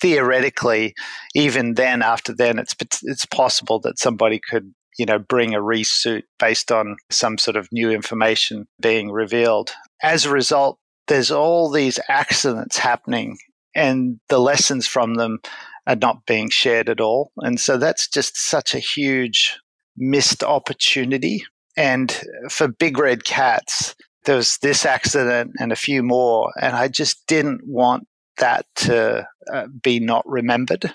theoretically, 0.00 0.94
even 1.34 1.74
then, 1.74 2.02
after 2.02 2.34
then, 2.34 2.58
it's, 2.58 2.74
it's 3.02 3.26
possible 3.26 3.80
that 3.80 3.98
somebody 3.98 4.38
could 4.38 4.72
you 4.98 5.06
know, 5.06 5.18
bring 5.18 5.54
a 5.54 5.60
resuit 5.60 6.22
based 6.38 6.72
on 6.72 6.96
some 7.10 7.38
sort 7.38 7.56
of 7.56 7.68
new 7.72 7.90
information 7.90 8.66
being 8.80 9.10
revealed. 9.10 9.72
As 10.02 10.24
a 10.24 10.30
result, 10.30 10.78
there's 11.08 11.30
all 11.30 11.70
these 11.70 11.98
accidents 12.08 12.78
happening 12.78 13.38
and 13.74 14.18
the 14.28 14.38
lessons 14.38 14.86
from 14.86 15.14
them 15.14 15.38
are 15.86 15.96
not 15.96 16.26
being 16.26 16.48
shared 16.48 16.88
at 16.88 17.00
all. 17.00 17.30
And 17.38 17.60
so 17.60 17.76
that's 17.76 18.08
just 18.08 18.36
such 18.36 18.74
a 18.74 18.80
huge 18.80 19.58
missed 19.96 20.42
opportunity 20.42 21.44
and 21.76 22.10
for 22.48 22.68
big 22.68 22.98
red 22.98 23.24
cats, 23.24 23.94
there 24.24 24.36
was 24.36 24.58
this 24.58 24.86
accident 24.86 25.52
and 25.60 25.72
a 25.72 25.76
few 25.76 26.02
more, 26.02 26.52
and 26.60 26.74
I 26.74 26.88
just 26.88 27.26
didn't 27.26 27.60
want 27.66 28.06
that 28.38 28.66
to 28.76 29.26
uh, 29.52 29.66
be 29.82 30.00
not 30.00 30.26
remembered, 30.26 30.92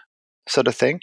sort 0.52 0.68
of 0.68 0.76
thing. 0.76 1.00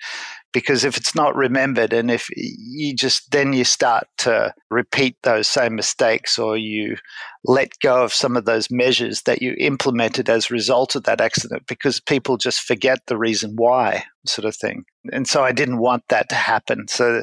Because 0.53 0.85
if 0.85 0.97
it's 0.97 1.15
not 1.15 1.37
remembered 1.37 1.93
and 1.93 2.11
if 2.11 2.29
you 2.37 2.95
just 2.95 3.31
then 3.33 3.53
you 3.53 3.65
start 3.65 4.07
to 4.19 4.55
repeat 4.71 5.17
those 5.23 5.47
same 5.47 5.75
mistakes 5.75 6.39
or 6.39 6.57
you 6.57 6.97
let 7.45 7.69
go 7.83 8.03
of 8.03 8.15
some 8.15 8.35
of 8.35 8.47
those 8.47 8.71
measures 8.71 9.23
that 9.23 9.43
you 9.43 9.55
implemented 9.59 10.31
as 10.31 10.51
a 10.51 10.55
result 10.55 10.97
of 10.97 11.03
that 11.05 11.21
accident 11.21 11.67
because 11.67 12.01
people 12.01 12.39
just 12.39 12.61
forget 12.61 13.01
the 13.07 13.19
reason 13.19 13.57
why 13.57 14.05
sort 14.27 14.47
of 14.47 14.57
thing. 14.57 14.85
And 15.13 15.27
so 15.27 15.45
i 15.45 15.53
didn't 15.53 15.79
want 15.79 16.05
that 16.09 16.29
to 16.31 16.35
happen. 16.35 16.89
So 16.89 17.23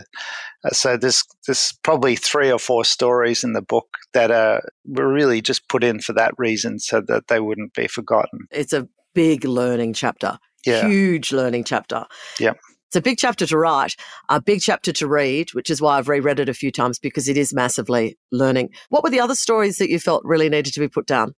uh, 0.64 0.70
so 0.70 0.98
there's 0.98 1.24
there's 1.48 1.74
probably 1.84 2.16
three 2.16 2.52
or 2.52 2.60
four 2.60 2.86
stories 2.86 3.44
in 3.44 3.54
the 3.54 3.62
book 3.62 3.88
that 4.14 4.30
are 4.30 4.62
were 4.86 5.12
really 5.12 5.42
just 5.42 5.68
put 5.68 5.84
in 5.84 6.00
for 6.00 6.14
that 6.14 6.34
reason 6.38 6.80
so 6.80 7.02
that 7.02 7.28
they 7.28 7.40
wouldn't 7.40 7.74
be 7.74 7.88
forgotten. 7.88 8.48
It's 8.52 8.74
a 8.74 8.88
big 9.14 9.46
learning 9.46 9.94
chapter 9.94 10.38
yeah. 10.66 10.88
huge 10.88 11.32
learning 11.32 11.64
chapter 11.64 12.06
yeah 12.40 12.54
it's 12.96 12.96
a 12.96 13.02
big 13.02 13.18
chapter 13.18 13.46
to 13.48 13.58
write, 13.58 13.96
a 14.30 14.40
big 14.40 14.62
chapter 14.62 14.94
to 14.94 15.08
read, 15.08 15.54
which 15.54 15.70
is 15.70 15.82
why 15.82 15.98
I've 15.98 16.08
reread 16.08 16.40
it 16.40 16.48
a 16.48 16.54
few 16.54 16.72
times 16.72 16.98
because 16.98 17.28
it 17.28 17.36
is 17.36 17.54
massively 17.54 18.18
learning. 18.32 18.70
What 18.88 19.04
were 19.04 19.10
the 19.10 19.20
other 19.20 19.36
stories 19.36 19.80
that 19.80 19.90
you 19.90 20.00
felt 20.00 20.24
really 20.24 20.48
needed 20.48 20.74
to 20.76 20.80
be 20.80 20.88
put 20.88 21.06
down 21.06 21.34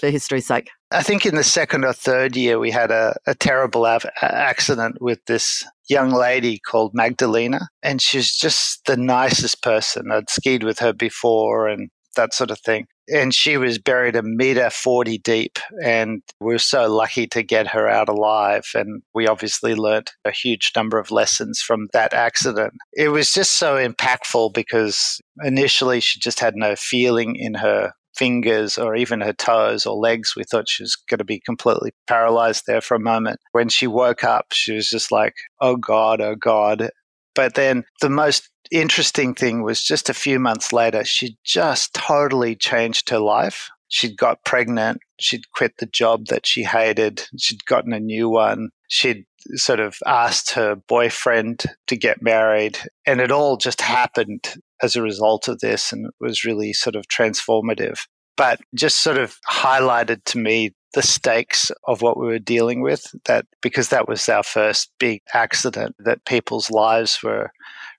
for 0.00 0.08
history's 0.08 0.46
sake? 0.46 0.70
I 0.90 1.02
think 1.02 1.26
in 1.26 1.34
the 1.34 1.44
second 1.44 1.84
or 1.84 1.92
third 1.92 2.36
year, 2.36 2.58
we 2.58 2.70
had 2.70 2.90
a, 2.90 3.16
a 3.26 3.34
terrible 3.34 3.84
av- 3.84 4.06
accident 4.22 5.02
with 5.02 5.18
this 5.26 5.62
young 5.90 6.10
lady 6.10 6.58
called 6.58 6.92
Magdalena. 6.94 7.68
And 7.82 8.00
she's 8.00 8.34
just 8.34 8.86
the 8.86 8.96
nicest 8.96 9.62
person. 9.62 10.10
I'd 10.10 10.30
skied 10.30 10.62
with 10.62 10.78
her 10.78 10.94
before 10.94 11.68
and 11.68 11.90
that 12.14 12.34
sort 12.34 12.50
of 12.50 12.58
thing 12.60 12.86
and 13.08 13.34
she 13.34 13.56
was 13.56 13.78
buried 13.78 14.16
a 14.16 14.22
meter 14.22 14.70
40 14.70 15.18
deep 15.18 15.58
and 15.84 16.22
we 16.40 16.54
are 16.54 16.58
so 16.58 16.92
lucky 16.92 17.26
to 17.26 17.42
get 17.42 17.68
her 17.68 17.88
out 17.88 18.08
alive 18.08 18.64
and 18.74 19.02
we 19.14 19.26
obviously 19.26 19.74
learnt 19.74 20.12
a 20.24 20.30
huge 20.30 20.72
number 20.74 20.98
of 20.98 21.10
lessons 21.10 21.60
from 21.60 21.88
that 21.92 22.14
accident 22.14 22.72
it 22.92 23.08
was 23.08 23.32
just 23.32 23.58
so 23.58 23.74
impactful 23.76 24.52
because 24.54 25.20
initially 25.42 26.00
she 26.00 26.18
just 26.18 26.40
had 26.40 26.54
no 26.56 26.74
feeling 26.76 27.36
in 27.36 27.54
her 27.54 27.92
fingers 28.16 28.78
or 28.78 28.94
even 28.94 29.20
her 29.20 29.32
toes 29.32 29.86
or 29.86 29.96
legs. 29.96 30.34
We 30.36 30.44
thought 30.44 30.68
she 30.68 30.82
was 30.82 30.96
going 30.96 31.18
to 31.18 31.24
be 31.24 31.40
completely 31.40 31.92
paralyzed 32.06 32.64
there 32.66 32.80
for 32.80 32.94
a 32.94 33.00
moment. 33.00 33.40
When 33.52 33.68
she 33.68 33.86
woke 33.86 34.24
up, 34.24 34.46
she 34.52 34.72
was 34.72 34.88
just 34.88 35.10
like, 35.10 35.34
oh 35.60 35.76
God, 35.76 36.20
oh 36.20 36.36
God. 36.36 36.90
But 37.34 37.54
then 37.54 37.84
the 38.00 38.10
most 38.10 38.48
interesting 38.70 39.34
thing 39.34 39.62
was 39.62 39.82
just 39.82 40.08
a 40.08 40.14
few 40.14 40.38
months 40.38 40.72
later, 40.72 41.04
she 41.04 41.36
just 41.44 41.94
totally 41.94 42.56
changed 42.56 43.10
her 43.10 43.18
life. 43.18 43.70
She'd 43.88 44.16
got 44.16 44.44
pregnant. 44.44 44.98
She'd 45.20 45.50
quit 45.52 45.74
the 45.78 45.86
job 45.86 46.26
that 46.26 46.46
she 46.46 46.64
hated. 46.64 47.26
She'd 47.38 47.64
gotten 47.66 47.92
a 47.92 48.00
new 48.00 48.28
one. 48.28 48.70
She'd 48.88 49.24
sort 49.54 49.80
of 49.80 49.98
asked 50.06 50.52
her 50.52 50.74
boyfriend 50.74 51.64
to 51.86 51.96
get 51.96 52.22
married. 52.22 52.78
And 53.06 53.20
it 53.20 53.30
all 53.30 53.56
just 53.56 53.80
happened 53.80 54.54
as 54.82 54.96
a 54.96 55.02
result 55.02 55.46
of 55.48 55.60
this. 55.60 55.92
And 55.92 56.06
it 56.06 56.14
was 56.20 56.44
really 56.44 56.72
sort 56.72 56.96
of 56.96 57.06
transformative. 57.06 58.00
But 58.36 58.60
just 58.74 59.00
sort 59.00 59.18
of 59.18 59.36
highlighted 59.48 60.24
to 60.24 60.38
me 60.38 60.74
the 60.94 61.02
stakes 61.02 61.70
of 61.86 62.02
what 62.02 62.16
we 62.16 62.26
were 62.26 62.38
dealing 62.38 62.80
with 62.80 63.14
that 63.24 63.46
because 63.60 63.88
that 63.88 64.08
was 64.08 64.28
our 64.28 64.42
first 64.42 64.90
big 64.98 65.20
accident 65.34 65.94
that 65.98 66.24
people's 66.24 66.70
lives 66.70 67.22
were 67.22 67.50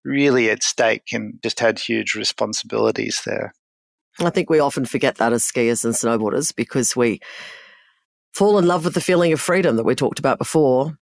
really 0.03 0.49
at 0.49 0.63
stake 0.63 1.11
and 1.11 1.37
just 1.43 1.59
had 1.59 1.77
huge 1.77 2.15
responsibilities 2.15 3.21
there. 3.25 3.53
I 4.19 4.29
think 4.29 4.49
we 4.49 4.59
often 4.59 4.85
forget 4.85 5.17
that 5.17 5.33
as 5.33 5.43
skiers 5.43 5.83
and 5.83 5.93
snowboarders 5.93 6.55
because 6.55 6.95
we 6.95 7.19
fall 8.33 8.57
in 8.57 8.65
love 8.65 8.85
with 8.85 8.93
the 8.93 9.01
feeling 9.01 9.33
of 9.33 9.41
freedom 9.41 9.75
that 9.75 9.83
we 9.83 9.95
talked 9.95 10.19
about 10.19 10.37
before. 10.37 10.97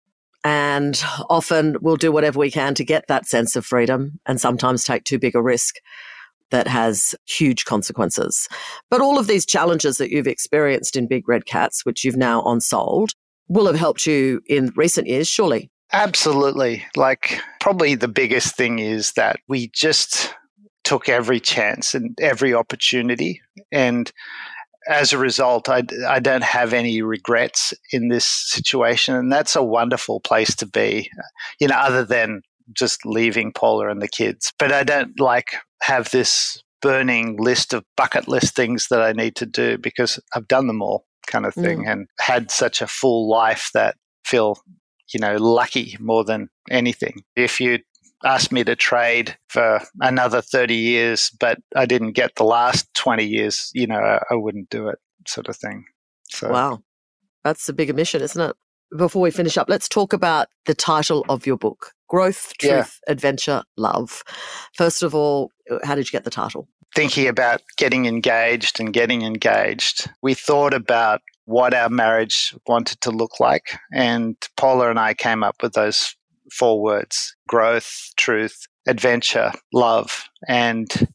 And 0.43 0.99
often 1.29 1.75
we'll 1.81 1.97
do 1.97 2.11
whatever 2.11 2.39
we 2.39 2.49
can 2.49 2.73
to 2.75 2.85
get 2.85 3.07
that 3.07 3.27
sense 3.27 3.55
of 3.55 3.65
freedom 3.65 4.19
and 4.25 4.39
sometimes 4.39 4.83
take 4.83 5.03
too 5.03 5.19
big 5.19 5.35
a 5.35 5.41
risk 5.41 5.75
that 6.51 6.67
has 6.67 7.15
huge 7.27 7.65
consequences. 7.65 8.47
But 8.89 9.01
all 9.01 9.17
of 9.17 9.27
these 9.27 9.45
challenges 9.45 9.97
that 9.97 10.11
you've 10.11 10.27
experienced 10.27 10.95
in 10.95 11.07
Big 11.07 11.27
Red 11.27 11.45
Cats, 11.45 11.85
which 11.85 12.03
you've 12.03 12.17
now 12.17 12.43
unsold, 12.43 13.11
will 13.47 13.65
have 13.65 13.75
helped 13.75 14.05
you 14.05 14.41
in 14.47 14.71
recent 14.75 15.07
years, 15.07 15.27
surely. 15.27 15.69
Absolutely. 15.93 16.85
Like, 16.95 17.41
probably 17.59 17.95
the 17.95 18.07
biggest 18.07 18.55
thing 18.55 18.79
is 18.79 19.11
that 19.13 19.39
we 19.47 19.69
just 19.73 20.33
took 20.83 21.09
every 21.09 21.39
chance 21.39 21.93
and 21.93 22.17
every 22.21 22.53
opportunity. 22.53 23.41
And 23.71 24.11
as 24.87 25.13
a 25.13 25.17
result, 25.17 25.69
I, 25.69 25.83
I 26.07 26.19
don't 26.19 26.43
have 26.43 26.73
any 26.73 27.01
regrets 27.01 27.73
in 27.91 28.07
this 28.07 28.25
situation. 28.25 29.15
And 29.15 29.31
that's 29.31 29.55
a 29.55 29.63
wonderful 29.63 30.21
place 30.21 30.55
to 30.55 30.65
be, 30.65 31.09
you 31.59 31.67
know, 31.67 31.75
other 31.75 32.05
than 32.05 32.41
just 32.73 33.05
leaving 33.05 33.51
Paula 33.51 33.89
and 33.89 34.01
the 34.01 34.07
kids. 34.07 34.53
But 34.57 34.71
I 34.71 34.83
don't 34.83 35.19
like 35.19 35.55
have 35.81 36.09
this 36.11 36.61
burning 36.81 37.37
list 37.37 37.73
of 37.73 37.83
bucket 37.95 38.27
list 38.27 38.55
things 38.55 38.87
that 38.89 39.01
I 39.01 39.11
need 39.11 39.35
to 39.35 39.45
do 39.45 39.77
because 39.77 40.19
I've 40.35 40.47
done 40.47 40.67
them 40.67 40.81
all 40.81 41.05
kind 41.27 41.45
of 41.45 41.53
thing 41.53 41.83
mm. 41.85 41.91
and 41.91 42.07
had 42.19 42.49
such 42.49 42.81
a 42.81 42.87
full 42.87 43.29
life 43.29 43.69
that 43.73 43.95
feel 44.25 44.57
you 45.13 45.19
know, 45.19 45.35
lucky 45.37 45.97
more 45.99 46.23
than 46.23 46.49
anything. 46.69 47.23
If 47.35 47.59
you 47.59 47.79
asked 48.23 48.51
me 48.51 48.63
to 48.63 48.75
trade 48.75 49.37
for 49.49 49.81
another 49.99 50.41
30 50.41 50.75
years, 50.75 51.31
but 51.39 51.57
I 51.75 51.85
didn't 51.85 52.11
get 52.11 52.35
the 52.35 52.43
last 52.43 52.93
20 52.95 53.25
years, 53.25 53.71
you 53.73 53.87
know, 53.87 53.99
I, 53.99 54.19
I 54.31 54.35
wouldn't 54.35 54.69
do 54.69 54.87
it, 54.87 54.99
sort 55.27 55.47
of 55.47 55.57
thing. 55.57 55.85
So, 56.29 56.49
wow. 56.49 56.83
That's 57.43 57.67
a 57.69 57.73
big 57.73 57.89
omission, 57.89 58.21
isn't 58.21 58.41
it? 58.49 58.55
Before 58.95 59.21
we 59.21 59.31
finish 59.31 59.57
up, 59.57 59.69
let's 59.69 59.87
talk 59.87 60.13
about 60.13 60.47
the 60.65 60.73
title 60.73 61.25
of 61.29 61.45
your 61.45 61.57
book 61.57 61.93
Growth, 62.07 62.53
Truth, 62.59 62.99
yeah. 63.07 63.11
Adventure, 63.11 63.63
Love. 63.77 64.23
First 64.75 65.03
of 65.03 65.15
all, 65.15 65.51
uh, 65.69 65.79
how 65.83 65.95
did 65.95 66.07
you 66.07 66.11
get 66.11 66.23
the 66.23 66.29
title? 66.29 66.67
Thinking 66.93 67.27
about 67.27 67.61
getting 67.77 68.05
engaged 68.05 68.79
and 68.79 68.91
getting 68.91 69.21
engaged, 69.21 70.09
we 70.21 70.33
thought 70.33 70.73
about 70.73 71.21
what 71.45 71.73
our 71.73 71.89
marriage 71.89 72.53
wanted 72.67 72.99
to 73.01 73.11
look 73.11 73.39
like. 73.39 73.77
And 73.93 74.35
Paula 74.57 74.89
and 74.89 74.99
I 74.99 75.13
came 75.13 75.43
up 75.43 75.55
with 75.61 75.73
those 75.73 76.15
four 76.51 76.81
words 76.81 77.35
growth, 77.47 78.11
truth, 78.17 78.67
adventure, 78.87 79.51
love. 79.73 80.25
And 80.47 81.09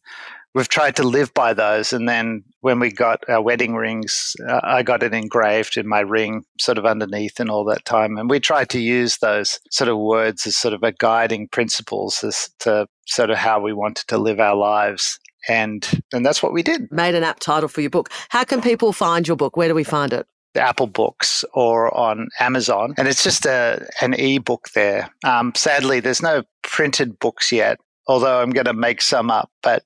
we've 0.55 0.69
tried 0.69 0.97
to 0.97 1.03
live 1.03 1.33
by 1.35 1.53
those. 1.53 1.93
And 1.93 2.09
then 2.09 2.43
when 2.67 2.81
we 2.81 2.91
got 2.91 3.23
our 3.29 3.41
wedding 3.41 3.77
rings, 3.77 4.35
uh, 4.49 4.59
I 4.65 4.83
got 4.83 5.05
it 5.05 5.15
engraved 5.15 5.77
in 5.77 5.87
my 5.87 6.01
ring, 6.01 6.43
sort 6.59 6.79
of 6.79 6.85
underneath, 6.85 7.39
and 7.39 7.49
all 7.49 7.65
that 7.67 7.85
time. 7.85 8.19
And 8.19 8.29
we 8.29 8.41
tried 8.41 8.71
to 8.71 8.81
use 8.81 9.19
those 9.19 9.61
sort 9.71 9.87
of 9.89 9.99
words 9.99 10.49
as 10.49 10.57
sort 10.57 10.75
of 10.75 10.83
a 10.83 10.91
guiding 10.91 11.47
principles 11.47 12.25
as 12.25 12.51
to 12.59 12.89
sort 13.07 13.31
of 13.31 13.37
how 13.37 13.61
we 13.61 13.73
wanted 13.73 14.09
to 14.09 14.19
live 14.19 14.41
our 14.41 14.57
lives. 14.57 15.17
And 15.49 15.89
and 16.13 16.27
that's 16.27 16.43
what 16.43 16.53
we 16.53 16.65
did. 16.65 16.91
Made 16.91 17.15
an 17.15 17.23
app 17.23 17.39
title 17.39 17.69
for 17.69 17.83
your 17.83 17.91
book. 17.91 18.11
How 18.31 18.43
can 18.43 18.61
people 18.61 18.93
find 18.93 19.29
your 19.29 19.37
book? 19.37 19.57
Where 19.57 19.69
do 19.69 19.75
we 19.77 19.85
find 19.85 20.13
it? 20.13 20.27
Apple 20.57 20.89
Books 20.89 21.45
or 21.55 21.97
on 21.97 22.31
Amazon, 22.41 22.95
and 22.99 23.07
it's 23.07 23.23
just 23.23 23.47
a 23.47 23.87
an 24.01 24.15
ebook 24.15 24.71
there. 24.75 25.09
Um, 25.23 25.53
sadly, 25.55 26.01
there's 26.01 26.23
no 26.23 26.43
printed 26.63 27.17
books 27.21 27.53
yet, 27.53 27.79
although 28.07 28.41
I'm 28.41 28.51
going 28.51 28.67
to 28.67 28.73
make 28.73 29.03
some 29.03 29.31
up. 29.31 29.51
But 29.63 29.83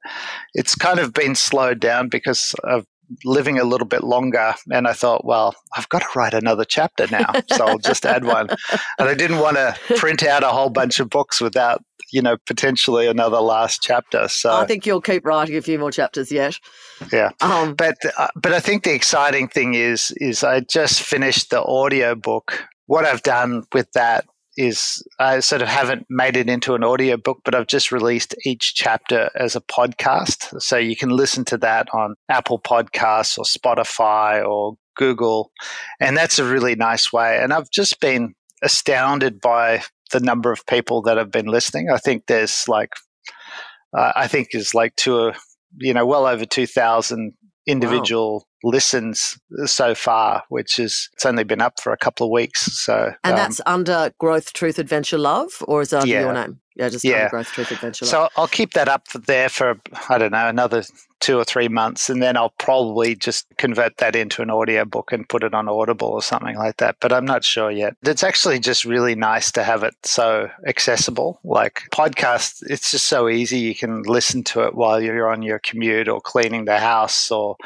it's 0.54 0.74
kind 0.74 0.98
of 0.98 1.12
been 1.12 1.34
slowed 1.34 1.80
down 1.80 2.08
because 2.08 2.54
of 2.64 2.86
living 3.24 3.58
a 3.58 3.64
little 3.64 3.86
bit 3.86 4.04
longer. 4.04 4.54
And 4.70 4.86
I 4.86 4.92
thought, 4.92 5.24
well, 5.24 5.56
I've 5.76 5.88
got 5.88 6.02
to 6.02 6.08
write 6.14 6.32
another 6.32 6.64
chapter 6.64 7.06
now. 7.10 7.32
So 7.52 7.66
I'll 7.66 7.78
just 7.78 8.06
add 8.06 8.24
one. 8.24 8.48
And 8.98 9.08
I 9.08 9.14
didn't 9.14 9.40
want 9.40 9.56
to 9.56 9.76
print 9.96 10.22
out 10.22 10.44
a 10.44 10.48
whole 10.48 10.70
bunch 10.70 11.00
of 11.00 11.10
books 11.10 11.40
without, 11.40 11.82
you 12.12 12.22
know, 12.22 12.36
potentially 12.46 13.08
another 13.08 13.40
last 13.40 13.80
chapter. 13.82 14.28
So 14.28 14.52
I 14.52 14.64
think 14.64 14.86
you'll 14.86 15.00
keep 15.00 15.26
writing 15.26 15.56
a 15.56 15.62
few 15.62 15.78
more 15.78 15.90
chapters 15.90 16.30
yet. 16.30 16.56
Yeah. 17.12 17.30
Um, 17.40 17.74
but, 17.74 17.96
uh, 18.16 18.28
but 18.36 18.52
I 18.52 18.60
think 18.60 18.84
the 18.84 18.94
exciting 18.94 19.48
thing 19.48 19.74
is, 19.74 20.12
is 20.18 20.44
I 20.44 20.60
just 20.60 21.02
finished 21.02 21.50
the 21.50 21.64
audio 21.64 22.14
book. 22.14 22.68
What 22.86 23.04
I've 23.04 23.22
done 23.22 23.64
with 23.72 23.90
that 23.92 24.24
is 24.60 25.02
I 25.18 25.40
sort 25.40 25.62
of 25.62 25.68
haven't 25.68 26.06
made 26.10 26.36
it 26.36 26.50
into 26.50 26.74
an 26.74 26.84
audio 26.84 27.16
book, 27.16 27.38
but 27.46 27.54
I've 27.54 27.66
just 27.66 27.90
released 27.90 28.34
each 28.44 28.74
chapter 28.74 29.30
as 29.34 29.56
a 29.56 29.62
podcast. 29.62 30.60
So 30.60 30.76
you 30.76 30.96
can 30.96 31.08
listen 31.08 31.46
to 31.46 31.56
that 31.58 31.88
on 31.94 32.14
Apple 32.28 32.58
Podcasts 32.58 33.38
or 33.38 33.44
Spotify 33.44 34.46
or 34.46 34.74
Google. 34.96 35.50
And 35.98 36.14
that's 36.14 36.38
a 36.38 36.44
really 36.44 36.74
nice 36.74 37.10
way. 37.10 37.38
And 37.42 37.54
I've 37.54 37.70
just 37.70 38.00
been 38.00 38.34
astounded 38.62 39.40
by 39.40 39.82
the 40.12 40.20
number 40.20 40.52
of 40.52 40.66
people 40.66 41.00
that 41.02 41.16
have 41.16 41.30
been 41.30 41.46
listening. 41.46 41.88
I 41.90 41.96
think 41.96 42.26
there's 42.26 42.68
like, 42.68 42.92
uh, 43.96 44.12
I 44.14 44.26
think 44.26 44.48
is 44.52 44.74
like 44.74 44.94
two, 44.96 45.32
you 45.78 45.94
know, 45.94 46.04
well 46.04 46.26
over 46.26 46.44
2,000 46.44 47.32
individual 47.66 48.32
wow 48.32 48.44
listens 48.62 49.38
so 49.64 49.94
far, 49.94 50.44
which 50.48 50.78
is 50.78 51.08
it's 51.14 51.26
only 51.26 51.44
been 51.44 51.60
up 51.60 51.80
for 51.80 51.92
a 51.92 51.96
couple 51.96 52.26
of 52.26 52.30
weeks. 52.30 52.60
So 52.82 53.12
and 53.24 53.32
um, 53.32 53.36
that's 53.36 53.60
under 53.66 54.12
Growth, 54.18 54.52
Truth, 54.52 54.78
Adventure, 54.78 55.18
Love, 55.18 55.50
or 55.66 55.80
is 55.82 55.90
that 55.90 56.06
yeah. 56.06 56.20
your 56.20 56.32
name? 56.32 56.60
Yeah, 56.76 56.88
just 56.88 57.04
yeah. 57.04 57.28
Growth, 57.28 57.48
Truth, 57.48 57.72
Adventure, 57.72 58.04
Love. 58.04 58.10
So 58.10 58.28
I'll 58.36 58.48
keep 58.48 58.72
that 58.74 58.88
up 58.88 59.08
there 59.08 59.48
for 59.48 59.80
I 60.08 60.18
don't 60.18 60.32
know 60.32 60.48
another 60.48 60.84
two 61.20 61.38
or 61.38 61.44
three 61.44 61.68
months, 61.68 62.10
and 62.10 62.22
then 62.22 62.36
I'll 62.36 62.54
probably 62.58 63.14
just 63.14 63.46
convert 63.58 63.98
that 63.98 64.16
into 64.16 64.42
an 64.42 64.50
audio 64.50 64.84
book 64.84 65.12
and 65.12 65.28
put 65.28 65.44
it 65.44 65.54
on 65.54 65.68
Audible 65.68 66.08
or 66.08 66.22
something 66.22 66.56
like 66.56 66.78
that. 66.78 66.96
But 67.00 67.12
I'm 67.12 67.24
not 67.24 67.44
sure 67.44 67.70
yet. 67.70 67.94
It's 68.02 68.24
actually 68.24 68.58
just 68.58 68.84
really 68.84 69.14
nice 69.14 69.52
to 69.52 69.62
have 69.62 69.84
it 69.84 69.94
so 70.02 70.50
accessible. 70.66 71.38
Like 71.44 71.82
podcast, 71.92 72.62
it's 72.68 72.90
just 72.90 73.06
so 73.06 73.28
easy. 73.28 73.58
You 73.58 73.74
can 73.74 74.02
listen 74.02 74.42
to 74.44 74.62
it 74.62 74.74
while 74.74 75.00
you're 75.00 75.30
on 75.30 75.42
your 75.42 75.58
commute 75.58 76.08
or 76.08 76.20
cleaning 76.20 76.64
the 76.64 76.78
house 76.78 77.30
or 77.30 77.56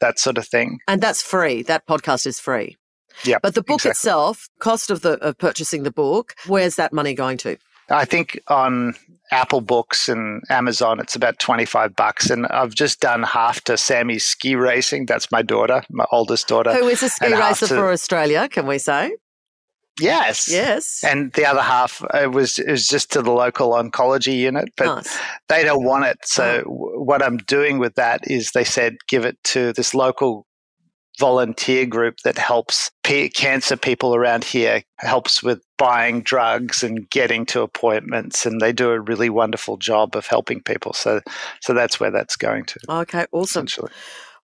that 0.00 0.18
sort 0.18 0.38
of 0.38 0.46
thing. 0.46 0.78
And 0.88 1.02
that's 1.02 1.22
free. 1.22 1.62
That 1.62 1.86
podcast 1.86 2.26
is 2.26 2.38
free. 2.38 2.76
Yeah. 3.24 3.38
But 3.42 3.54
the 3.54 3.62
book 3.62 3.80
exactly. 3.80 3.90
itself, 3.90 4.48
cost 4.60 4.90
of 4.90 5.02
the 5.02 5.12
of 5.18 5.36
purchasing 5.36 5.82
the 5.82 5.90
book, 5.90 6.34
where's 6.46 6.76
that 6.76 6.92
money 6.92 7.14
going 7.14 7.38
to? 7.38 7.56
I 7.90 8.04
think 8.04 8.40
on 8.46 8.94
Apple 9.30 9.60
Books 9.60 10.08
and 10.08 10.42
Amazon, 10.50 11.00
it's 11.00 11.16
about 11.16 11.38
25 11.38 11.94
bucks. 11.94 12.30
And 12.30 12.46
I've 12.46 12.74
just 12.74 13.00
done 13.00 13.22
half 13.22 13.62
to 13.64 13.76
Sammy's 13.76 14.24
ski 14.24 14.56
racing. 14.56 15.06
That's 15.06 15.30
my 15.30 15.42
daughter, 15.42 15.82
my 15.90 16.04
oldest 16.12 16.48
daughter. 16.48 16.72
Who 16.74 16.88
is 16.88 17.02
a 17.02 17.08
ski 17.08 17.32
racer 17.32 17.66
to, 17.68 17.74
for 17.74 17.92
Australia, 17.92 18.48
can 18.48 18.66
we 18.66 18.78
say? 18.78 19.12
Yes. 20.00 20.50
Yes. 20.50 21.02
And 21.04 21.32
the 21.34 21.46
other 21.46 21.60
half 21.60 22.02
it 22.14 22.32
was 22.32 22.58
is 22.58 22.88
just 22.88 23.12
to 23.12 23.22
the 23.22 23.32
local 23.32 23.72
oncology 23.72 24.36
unit, 24.36 24.70
but 24.76 24.86
nice. 24.86 25.18
they 25.48 25.62
don't 25.62 25.84
want 25.84 26.06
it. 26.06 26.18
So 26.24 26.62
oh. 26.66 27.02
what 27.02 27.22
I'm 27.22 27.36
doing 27.38 27.78
with 27.78 27.94
that 27.96 28.20
is 28.30 28.52
they 28.52 28.64
said 28.64 28.96
give 29.08 29.24
it 29.24 29.36
to 29.44 29.72
this 29.72 29.94
local 29.94 30.46
volunteer 31.20 31.84
group 31.84 32.16
that 32.24 32.38
helps 32.38 32.90
cancer 33.04 33.76
people 33.76 34.14
around 34.14 34.42
here 34.42 34.82
helps 34.98 35.42
with 35.42 35.60
buying 35.76 36.22
drugs 36.22 36.82
and 36.82 37.10
getting 37.10 37.44
to 37.44 37.60
appointments 37.60 38.46
and 38.46 38.60
they 38.60 38.72
do 38.72 38.90
a 38.90 39.00
really 39.00 39.28
wonderful 39.28 39.76
job 39.76 40.16
of 40.16 40.26
helping 40.26 40.62
people 40.62 40.94
so 40.94 41.20
so 41.60 41.74
that's 41.74 42.00
where 42.00 42.10
that's 42.10 42.36
going 42.36 42.64
to 42.64 42.78
okay 42.88 43.26
awesome 43.32 43.66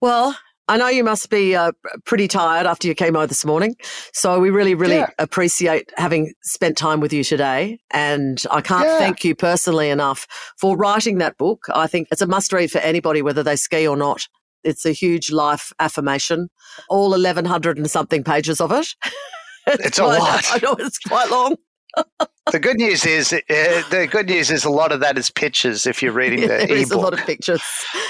well 0.01 0.35
I 0.67 0.77
know 0.77 0.87
you 0.87 1.03
must 1.03 1.29
be 1.29 1.55
uh, 1.55 1.73
pretty 2.05 2.27
tired 2.27 2.65
after 2.65 2.87
your 2.87 2.95
chemo 2.95 3.27
this 3.27 3.45
morning. 3.45 3.75
So 4.13 4.39
we 4.39 4.49
really, 4.49 4.73
really 4.73 4.95
yeah. 4.95 5.11
appreciate 5.19 5.91
having 5.95 6.33
spent 6.41 6.75
time 6.75 7.01
with 7.01 7.13
you 7.13 7.23
today. 7.23 7.77
And 7.91 8.41
I 8.49 8.61
can't 8.61 8.85
yeah. 8.85 8.97
thank 8.97 9.23
you 9.23 9.35
personally 9.35 9.91
enough 9.91 10.25
for 10.57 10.75
writing 10.75 11.19
that 11.19 11.37
book. 11.37 11.65
I 11.71 11.85
think 11.85 12.07
it's 12.11 12.23
a 12.23 12.25
must 12.25 12.51
read 12.51 12.71
for 12.71 12.79
anybody, 12.79 13.21
whether 13.21 13.43
they 13.43 13.57
ski 13.57 13.87
or 13.87 13.95
not. 13.95 14.27
It's 14.65 14.85
a 14.85 14.91
huge 14.91 15.31
life 15.31 15.71
affirmation, 15.79 16.49
all 16.89 17.11
1,100 17.11 17.77
and 17.77 17.89
something 17.89 18.23
pages 18.23 18.59
of 18.59 18.71
it. 18.71 18.87
it's, 19.67 19.85
it's 19.85 19.99
quite, 19.99 20.17
a 20.17 20.19
lot. 20.19 20.45
I 20.51 20.59
know 20.61 20.75
it's 20.79 20.99
quite 20.99 21.29
long. 21.29 21.55
the 22.51 22.59
good 22.59 22.77
news 22.77 23.05
is 23.05 23.31
uh, 23.31 23.39
the 23.47 24.07
good 24.09 24.27
news 24.27 24.51
is 24.51 24.65
a 24.65 24.69
lot 24.69 24.91
of 24.91 24.99
that 24.99 25.17
is 25.17 25.29
pictures 25.29 25.85
if 25.85 26.01
you're 26.03 26.11
reading 26.11 26.41
the 26.47 26.47
yeah, 26.47 26.65
There's 26.65 26.91
a 26.91 26.97
lot 26.97 27.13
of 27.13 27.25
pictures. 27.25 27.63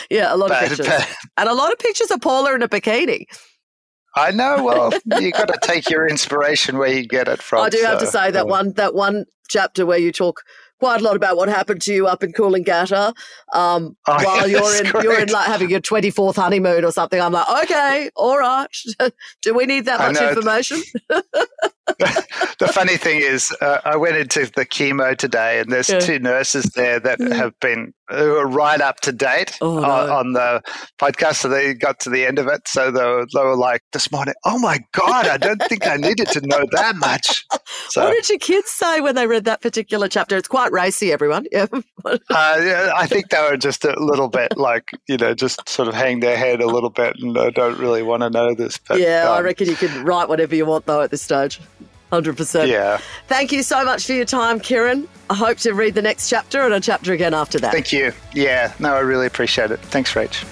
Yeah, 0.09 0.33
a 0.33 0.37
lot 0.37 0.49
but, 0.49 0.63
of 0.63 0.69
pictures. 0.69 0.87
But, 0.87 1.15
and 1.37 1.49
a 1.49 1.53
lot 1.53 1.71
of 1.71 1.79
pictures 1.79 2.09
of 2.11 2.21
Paula 2.21 2.55
in 2.55 2.61
a 2.61 2.67
bikini. 2.67 3.25
I 4.17 4.31
know. 4.31 4.63
Well, 4.63 4.93
you've 5.19 5.33
got 5.33 5.49
to 5.49 5.59
take 5.61 5.89
your 5.89 6.07
inspiration 6.07 6.77
where 6.77 6.87
you 6.87 7.05
get 7.05 7.27
it 7.27 7.41
from. 7.41 7.65
I 7.65 7.69
do 7.69 7.79
so, 7.79 7.87
have 7.87 7.99
to 7.99 8.07
say 8.07 8.31
that 8.31 8.47
one 8.47 8.71
that 8.73 8.95
one 8.95 9.25
chapter 9.49 9.85
where 9.85 9.99
you 9.99 10.11
talk 10.11 10.41
quite 10.79 11.01
a 11.01 11.03
lot 11.03 11.15
about 11.15 11.38
what 11.38 11.49
happened 11.49 11.81
to 11.83 11.93
you 11.93 12.07
up 12.07 12.23
in 12.23 12.33
Coolangatta 12.33 13.13
um, 13.53 13.95
oh, 14.07 14.13
while 14.23 14.47
yeah, 14.47 14.59
you're 14.59 14.85
in 14.85 14.91
great. 14.91 15.03
you're 15.03 15.19
in 15.19 15.29
like 15.29 15.47
having 15.47 15.69
your 15.69 15.81
24th 15.81 16.35
honeymoon 16.35 16.83
or 16.83 16.91
something. 16.91 17.19
I'm 17.19 17.33
like, 17.33 17.63
okay, 17.63 18.09
all 18.15 18.38
right. 18.38 18.67
Do 19.41 19.53
we 19.53 19.65
need 19.65 19.85
that 19.85 19.99
much 19.99 20.21
information? 20.21 20.81
the 22.59 22.67
funny 22.71 22.97
thing 22.97 23.21
is, 23.21 23.55
uh, 23.61 23.79
I 23.85 23.95
went 23.95 24.17
into 24.17 24.51
the 24.55 24.65
chemo 24.65 25.15
today, 25.15 25.59
and 25.59 25.71
there's 25.71 25.89
yeah. 25.89 25.99
two 25.99 26.19
nurses 26.19 26.65
there 26.75 26.99
that 26.99 27.19
mm. 27.19 27.35
have 27.35 27.57
been 27.59 27.93
who 28.09 28.35
are 28.35 28.47
right 28.47 28.81
up 28.81 28.99
to 29.01 29.11
date 29.11 29.57
oh, 29.61 29.79
no. 29.79 29.89
on, 29.89 30.09
on, 30.09 30.33
the 30.33 30.61
podcast. 30.99 31.35
So 31.35 31.49
they 31.49 31.73
got 31.73 31.99
to 32.01 32.09
the 32.09 32.25
end 32.25 32.37
of 32.37 32.47
it. 32.47 32.67
So 32.67 32.91
they 32.91 33.03
were, 33.03 33.25
they 33.33 33.41
were 33.41 33.55
like 33.55 33.81
this 33.93 34.11
morning, 34.11 34.35
"Oh 34.45 34.59
my 34.59 34.79
god, 34.93 35.27
I 35.27 35.37
don't 35.37 35.61
think 35.63 35.87
I 35.87 35.97
needed 35.97 36.27
to 36.29 36.41
know 36.41 36.65
that 36.71 36.95
much." 36.95 37.45
So, 37.89 38.03
what 38.03 38.13
did 38.13 38.29
your 38.29 38.39
kids 38.39 38.69
say 38.69 39.01
when 39.01 39.15
they 39.15 39.27
read 39.27 39.45
that 39.45 39.61
particular 39.61 40.07
chapter? 40.07 40.37
It's 40.37 40.47
quite 40.47 40.71
racy, 40.71 41.11
everyone. 41.11 41.45
Yeah. 41.51 41.67
uh, 42.05 42.17
yeah, 42.29 42.91
I 42.95 43.05
think 43.07 43.29
they 43.29 43.41
were 43.49 43.57
just 43.57 43.85
a 43.85 43.99
little 43.99 44.27
bit 44.27 44.57
like 44.57 44.91
you 45.07 45.17
know, 45.17 45.33
just 45.33 45.67
sort 45.67 45.87
of 45.87 45.93
hang 45.93 46.19
their 46.19 46.37
head 46.37 46.61
a 46.61 46.67
little 46.67 46.89
bit, 46.89 47.15
and 47.19 47.37
I 47.37 47.49
don't 47.51 47.77
really 47.77 48.03
want 48.03 48.23
to 48.23 48.29
know 48.29 48.53
this. 48.55 48.77
But, 48.77 48.99
yeah, 48.99 49.29
um, 49.29 49.37
I 49.37 49.41
reckon 49.41 49.67
you 49.67 49.75
can 49.75 50.03
write 50.03 50.29
whatever 50.29 50.55
you 50.55 50.65
want 50.65 50.85
though 50.85 51.01
at 51.01 51.11
this 51.11 51.21
stage. 51.21 51.59
100%. 52.11 52.67
Yeah. 52.67 52.99
Thank 53.27 53.51
you 53.51 53.63
so 53.63 53.83
much 53.83 54.05
for 54.05 54.13
your 54.13 54.25
time, 54.25 54.59
Kieren. 54.59 55.07
I 55.29 55.33
hope 55.33 55.57
to 55.59 55.73
read 55.73 55.95
the 55.95 56.01
next 56.01 56.29
chapter 56.29 56.61
and 56.61 56.73
a 56.73 56.79
chapter 56.79 57.13
again 57.13 57.33
after 57.33 57.59
that. 57.59 57.71
Thank 57.71 57.91
you. 57.91 58.13
Yeah, 58.33 58.73
no, 58.79 58.93
I 58.93 58.99
really 58.99 59.27
appreciate 59.27 59.71
it. 59.71 59.79
Thanks, 59.79 60.13
Rach. 60.13 60.43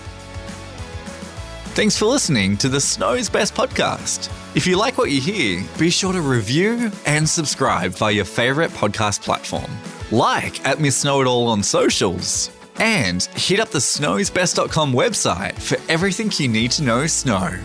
Thanks 1.75 1.97
for 1.97 2.05
listening 2.05 2.57
to 2.57 2.69
the 2.69 2.79
Snow's 2.79 3.29
Best 3.29 3.55
podcast. 3.55 4.31
If 4.55 4.67
you 4.67 4.77
like 4.77 4.97
what 4.97 5.09
you 5.09 5.19
hear, 5.19 5.63
be 5.79 5.89
sure 5.89 6.13
to 6.13 6.21
review 6.21 6.91
and 7.05 7.27
subscribe 7.27 7.91
via 7.93 8.13
your 8.13 8.25
favourite 8.25 8.69
podcast 8.71 9.21
platform. 9.21 9.71
Like 10.11 10.63
at 10.67 10.79
Miss 10.79 10.97
Snow 10.97 11.21
It 11.21 11.27
All 11.27 11.47
on 11.47 11.63
socials. 11.63 12.51
And 12.77 13.23
hit 13.35 13.59
up 13.59 13.69
the 13.69 13.79
snowsbest.com 13.79 14.93
website 14.93 15.53
for 15.53 15.77
everything 15.91 16.31
you 16.37 16.47
need 16.47 16.71
to 16.71 16.83
know 16.83 17.07
snow. 17.07 17.57